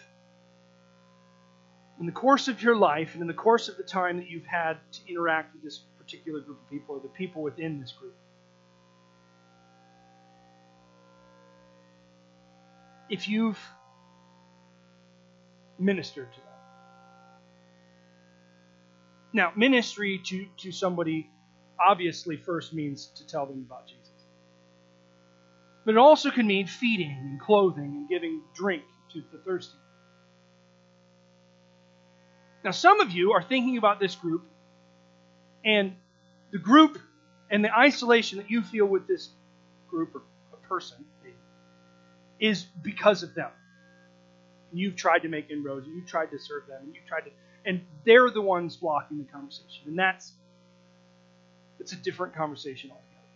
in 2.00 2.06
the 2.06 2.12
course 2.12 2.48
of 2.48 2.62
your 2.62 2.76
life 2.76 3.14
and 3.14 3.22
in 3.22 3.28
the 3.28 3.34
course 3.34 3.68
of 3.68 3.76
the 3.76 3.82
time 3.82 4.16
that 4.18 4.28
you've 4.28 4.46
had 4.46 4.78
to 4.92 5.00
interact 5.08 5.54
with 5.54 5.62
this 5.62 5.80
particular 5.98 6.40
group 6.40 6.60
of 6.60 6.70
people 6.70 6.96
or 6.96 7.00
the 7.00 7.08
people 7.08 7.42
within 7.42 7.80
this 7.80 7.92
group, 7.92 8.16
if 13.08 13.28
you've 13.28 13.58
ministered 15.78 16.32
to 16.32 16.40
them. 16.40 16.48
Now, 19.34 19.52
ministry 19.56 20.20
to, 20.26 20.46
to 20.58 20.72
somebody 20.72 21.30
obviously 21.84 22.36
first 22.36 22.72
means 22.72 23.06
to 23.16 23.26
tell 23.26 23.46
them 23.46 23.64
about 23.66 23.86
Jesus. 23.86 24.02
But 25.84 25.92
it 25.92 25.98
also 25.98 26.30
can 26.30 26.46
mean 26.46 26.66
feeding 26.66 27.10
and 27.10 27.40
clothing 27.40 27.84
and 27.84 28.08
giving 28.08 28.42
drink 28.54 28.82
to 29.12 29.22
the 29.32 29.38
thirsty. 29.38 29.78
Now, 32.64 32.70
some 32.70 33.00
of 33.00 33.10
you 33.10 33.32
are 33.32 33.42
thinking 33.42 33.76
about 33.76 33.98
this 34.00 34.14
group, 34.14 34.44
and 35.64 35.94
the 36.50 36.58
group 36.58 36.98
and 37.50 37.64
the 37.64 37.76
isolation 37.76 38.38
that 38.38 38.50
you 38.50 38.62
feel 38.62 38.86
with 38.86 39.06
this 39.06 39.30
group 39.88 40.14
or 40.14 40.22
person 40.68 41.04
is 42.40 42.64
because 42.82 43.22
of 43.22 43.34
them. 43.34 43.50
You've 44.72 44.96
tried 44.96 45.20
to 45.20 45.28
make 45.28 45.50
inroads, 45.50 45.86
and 45.86 45.94
you've 45.94 46.08
tried 46.08 46.30
to 46.30 46.38
serve 46.38 46.66
them, 46.66 46.82
and 46.82 46.94
you've 46.94 47.06
tried 47.06 47.20
to, 47.20 47.30
and 47.66 47.82
they're 48.04 48.30
the 48.30 48.40
ones 48.40 48.76
blocking 48.76 49.18
the 49.18 49.24
conversation, 49.24 49.82
and 49.86 49.98
that's 49.98 50.32
it's 51.78 51.92
a 51.92 51.96
different 51.96 52.34
conversation 52.34 52.90
altogether. 52.90 53.28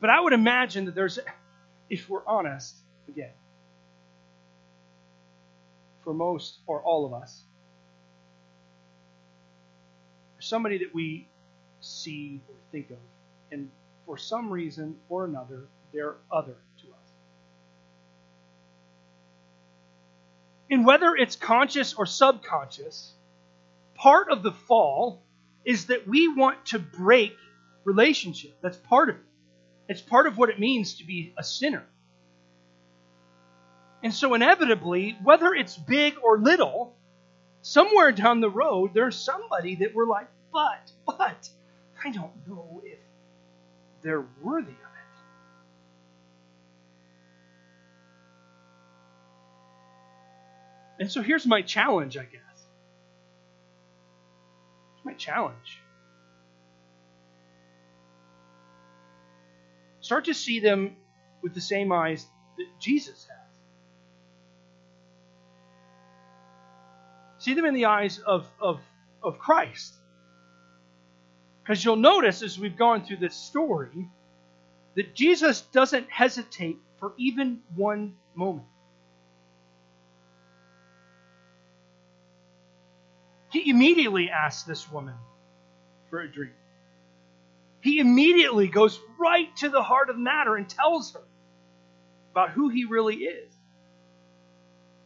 But 0.00 0.10
I 0.10 0.20
would 0.20 0.32
imagine 0.32 0.86
that 0.86 0.94
there's, 0.94 1.18
if 1.90 2.08
we're 2.08 2.26
honest, 2.26 2.74
again, 3.08 3.32
for 6.04 6.14
most 6.14 6.58
or 6.66 6.82
all 6.82 7.06
of 7.06 7.14
us. 7.14 7.42
Somebody 10.38 10.78
that 10.78 10.94
we 10.94 11.26
see 11.80 12.42
or 12.48 12.54
think 12.70 12.90
of, 12.90 12.98
and 13.50 13.70
for 14.04 14.18
some 14.18 14.50
reason 14.50 14.96
or 15.08 15.24
another, 15.24 15.68
they're 15.92 16.16
other 16.30 16.56
to 16.82 16.88
us. 16.88 17.12
And 20.70 20.84
whether 20.84 21.16
it's 21.16 21.36
conscious 21.36 21.94
or 21.94 22.04
subconscious, 22.04 23.14
part 23.94 24.30
of 24.30 24.42
the 24.42 24.52
fall 24.52 25.22
is 25.64 25.86
that 25.86 26.06
we 26.06 26.28
want 26.28 26.66
to 26.66 26.78
break 26.78 27.34
relationship. 27.84 28.58
That's 28.60 28.76
part 28.76 29.08
of 29.08 29.16
it. 29.16 29.22
It's 29.88 30.02
part 30.02 30.26
of 30.26 30.36
what 30.36 30.50
it 30.50 30.58
means 30.58 30.94
to 30.98 31.06
be 31.06 31.32
a 31.38 31.44
sinner. 31.44 31.84
And 34.04 34.12
so, 34.14 34.34
inevitably, 34.34 35.16
whether 35.22 35.54
it's 35.54 35.78
big 35.78 36.16
or 36.22 36.38
little, 36.38 36.94
somewhere 37.62 38.12
down 38.12 38.40
the 38.40 38.50
road, 38.50 38.92
there's 38.92 39.16
somebody 39.16 39.76
that 39.76 39.94
we're 39.94 40.06
like, 40.06 40.28
but, 40.52 40.92
but, 41.06 41.48
I 42.04 42.10
don't 42.10 42.46
know 42.46 42.82
if 42.84 42.98
they're 44.02 44.26
worthy 44.42 44.72
of 44.72 44.74
it. 44.74 45.22
And 51.00 51.10
so 51.10 51.22
here's 51.22 51.46
my 51.46 51.62
challenge, 51.62 52.18
I 52.18 52.24
guess. 52.24 52.66
Here's 54.92 55.04
my 55.06 55.14
challenge. 55.14 55.80
Start 60.00 60.26
to 60.26 60.34
see 60.34 60.60
them 60.60 60.94
with 61.42 61.54
the 61.54 61.62
same 61.62 61.90
eyes 61.90 62.26
that 62.58 62.66
Jesus 62.78 63.26
has. 63.30 63.43
See 67.44 67.52
them 67.52 67.66
in 67.66 67.74
the 67.74 67.84
eyes 67.84 68.20
of, 68.20 68.50
of, 68.58 68.80
of 69.22 69.38
Christ. 69.38 69.92
Because 71.62 71.84
you'll 71.84 71.96
notice 71.96 72.40
as 72.40 72.58
we've 72.58 72.74
gone 72.74 73.04
through 73.04 73.18
this 73.18 73.36
story 73.36 74.08
that 74.94 75.14
Jesus 75.14 75.60
doesn't 75.60 76.10
hesitate 76.10 76.78
for 76.98 77.12
even 77.18 77.60
one 77.74 78.14
moment. 78.34 78.66
He 83.52 83.68
immediately 83.68 84.30
asks 84.30 84.62
this 84.62 84.90
woman 84.90 85.16
for 86.08 86.20
a 86.20 86.32
drink. 86.32 86.54
He 87.82 87.98
immediately 87.98 88.68
goes 88.68 88.98
right 89.18 89.54
to 89.56 89.68
the 89.68 89.82
heart 89.82 90.08
of 90.08 90.16
the 90.16 90.22
matter 90.22 90.56
and 90.56 90.66
tells 90.66 91.12
her 91.12 91.24
about 92.32 92.52
who 92.52 92.70
he 92.70 92.86
really 92.86 93.16
is 93.16 93.54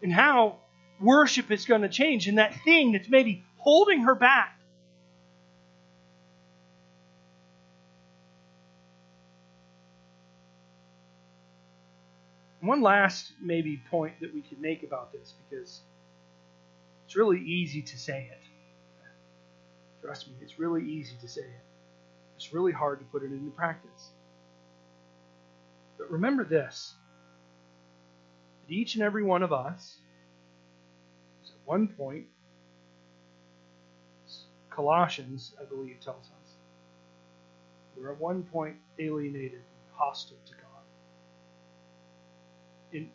and 0.05 0.13
how 0.13 0.59
worship 1.01 1.51
is 1.51 1.65
going 1.65 1.83
to 1.83 1.89
change 1.89 2.27
and 2.29 2.39
that 2.39 2.55
thing 2.65 2.93
that's 2.93 3.09
maybe 3.09 3.45
holding 3.59 4.03
her 4.03 4.15
back. 4.15 4.59
One 12.61 12.83
last 12.83 13.33
maybe 13.41 13.81
point 13.91 14.21
that 14.21 14.35
we 14.35 14.43
could 14.43 14.61
make 14.61 14.83
about 14.83 15.13
this 15.13 15.33
because 15.49 15.81
it's 17.07 17.17
really 17.17 17.41
easy 17.41 17.83
to 17.83 17.99
say 17.99 18.29
it. 18.31 18.43
Trust 20.03 20.29
me, 20.29 20.35
it's 20.41 20.59
really 20.59 20.85
easy 20.85 21.15
to 21.21 21.29
say 21.29 21.43
it. 21.43 21.65
It's 22.37 22.53
really 22.53 22.73
hard 22.73 22.99
to 22.99 23.05
put 23.07 23.23
it 23.23 23.33
into 23.33 23.51
practice. 23.53 24.11
But 25.97 26.11
remember 26.11 26.45
this 26.45 26.95
that 28.67 28.75
each 28.75 28.95
and 28.95 29.03
every 29.03 29.23
one 29.23 29.43
of 29.43 29.53
us 29.53 29.97
one 31.69 31.87
point, 31.87 32.25
Colossians, 34.71 35.55
I 35.61 35.65
believe, 35.67 36.01
tells 36.01 36.25
us, 36.25 36.55
we're 37.95 38.11
at 38.11 38.19
one 38.19 38.43
point 38.43 38.77
alienated, 38.99 39.61
hostile 39.93 40.39
to 40.47 40.53
God. 40.55 40.63
And 42.95 43.11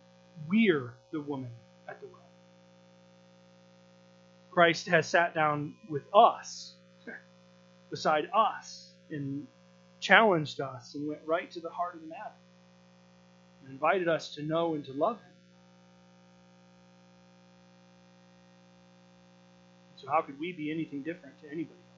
we're 0.47 0.93
the 1.11 1.21
woman 1.21 1.49
at 1.89 1.99
the 1.99 2.05
well. 2.05 2.19
Christ 4.51 4.87
has 4.87 5.07
sat 5.07 5.33
down 5.33 5.73
with 5.89 6.03
us, 6.13 6.75
beside 7.89 8.29
us, 8.35 8.91
and 9.09 9.47
challenged 9.99 10.61
us 10.61 10.93
and 10.93 11.07
went 11.07 11.21
right 11.25 11.49
to 11.49 11.59
the 11.59 11.71
heart 11.71 11.95
of 11.95 12.01
the 12.01 12.07
matter 12.07 12.37
and 13.63 13.71
invited 13.71 14.07
us 14.07 14.35
to 14.35 14.43
know 14.43 14.75
and 14.75 14.85
to 14.85 14.93
love 14.93 15.15
Him. 15.15 15.32
So 20.03 20.11
how 20.11 20.21
could 20.21 20.39
we 20.39 20.51
be 20.51 20.69
anything 20.69 21.01
different 21.01 21.39
to 21.41 21.47
anybody 21.47 21.79
else? 21.79 21.89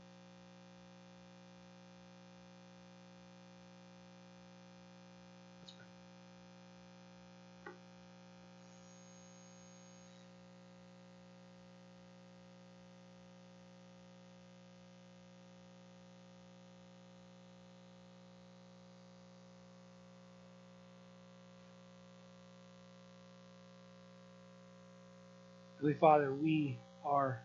Father, 25.99 26.33
we 26.33 26.79
are 27.03 27.41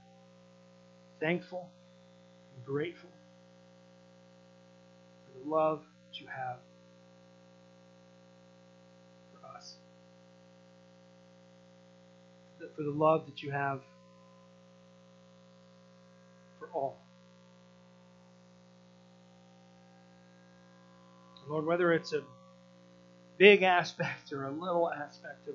thankful 1.20 1.68
and 2.56 2.64
grateful 2.64 3.10
for 5.24 5.44
the 5.44 5.50
love 5.50 5.82
that 6.10 6.20
you 6.20 6.26
have 6.26 6.56
for 9.32 9.56
us, 9.56 9.74
for 12.76 12.82
the 12.82 12.90
love 12.90 13.26
that 13.26 13.42
you 13.42 13.50
have 13.50 13.80
for 16.58 16.68
all. 16.72 16.96
Lord, 21.50 21.66
whether 21.66 21.92
it's 21.92 22.12
a 22.12 22.22
big 23.38 23.62
aspect 23.64 24.32
or 24.32 24.46
a 24.46 24.50
little 24.50 24.90
aspect 24.90 25.48
of 25.48 25.54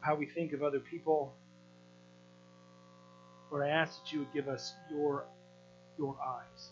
how 0.00 0.14
we 0.14 0.26
think 0.26 0.52
of 0.52 0.62
other 0.62 0.80
people 0.80 1.32
Lord, 3.52 3.66
I 3.66 3.68
ask 3.68 4.02
that 4.02 4.10
you 4.10 4.20
would 4.20 4.32
give 4.32 4.48
us 4.48 4.72
your, 4.90 5.26
your 5.98 6.16
eyes. 6.26 6.70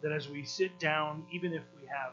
That 0.00 0.12
as 0.12 0.28
we 0.28 0.44
sit 0.44 0.78
down, 0.78 1.24
even 1.32 1.52
if 1.52 1.62
we 1.80 1.88
have 1.88 2.12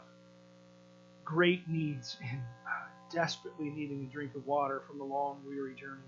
great 1.24 1.68
needs 1.68 2.16
and 2.20 2.40
uh, 2.66 2.88
desperately 3.12 3.70
needing 3.70 4.08
a 4.10 4.12
drink 4.12 4.34
of 4.34 4.44
water 4.44 4.82
from 4.88 5.00
a 5.00 5.04
long, 5.04 5.40
weary 5.46 5.74
journey. 5.76 6.00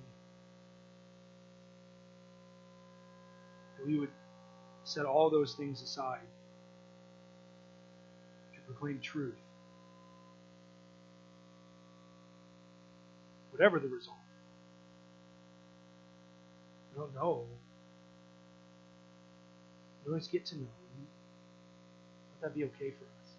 That 3.78 3.86
we 3.86 3.96
would 3.96 4.10
set 4.82 5.06
all 5.06 5.30
those 5.30 5.54
things 5.54 5.82
aside 5.82 6.26
to 8.54 8.60
proclaim 8.66 8.98
truth. 9.00 9.43
Whatever 13.54 13.78
the 13.78 13.86
result. 13.86 14.16
We 16.92 17.00
don't 17.00 17.14
know. 17.14 17.44
We 20.04 20.10
always 20.10 20.26
get 20.26 20.44
to 20.46 20.56
know. 20.56 20.66
Let 22.42 22.42
that 22.42 22.58
be 22.58 22.64
okay 22.64 22.90
for 22.90 23.04
us. 23.04 23.30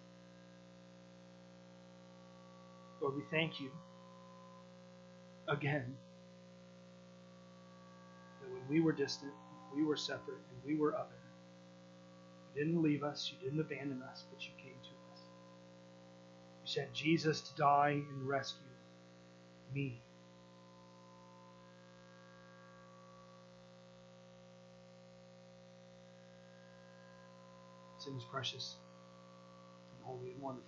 Lord, 3.02 3.14
we 3.16 3.24
thank 3.30 3.60
you 3.60 3.70
again 5.48 5.94
that 8.40 8.50
when 8.50 8.66
we 8.70 8.80
were 8.80 8.92
distant, 8.92 9.32
we 9.74 9.84
were 9.84 9.96
separate, 9.96 10.38
and 10.50 10.64
we 10.64 10.80
were 10.80 10.94
other, 10.94 11.10
you 12.54 12.64
didn't 12.64 12.82
leave 12.82 13.04
us, 13.04 13.30
you 13.30 13.44
didn't 13.44 13.60
abandon 13.60 14.02
us, 14.02 14.24
but 14.32 14.42
you 14.42 14.52
came 14.56 14.78
to 14.82 14.88
us. 15.12 15.20
You 16.64 16.72
sent 16.72 16.94
Jesus 16.94 17.42
to 17.42 17.54
die 17.56 18.02
and 18.10 18.26
rescue 18.26 18.62
me. 19.74 20.00
Is 28.14 28.24
precious 28.24 28.76
and 29.92 30.04
holy 30.04 30.30
and 30.30 30.40
wonderful. 30.40 30.64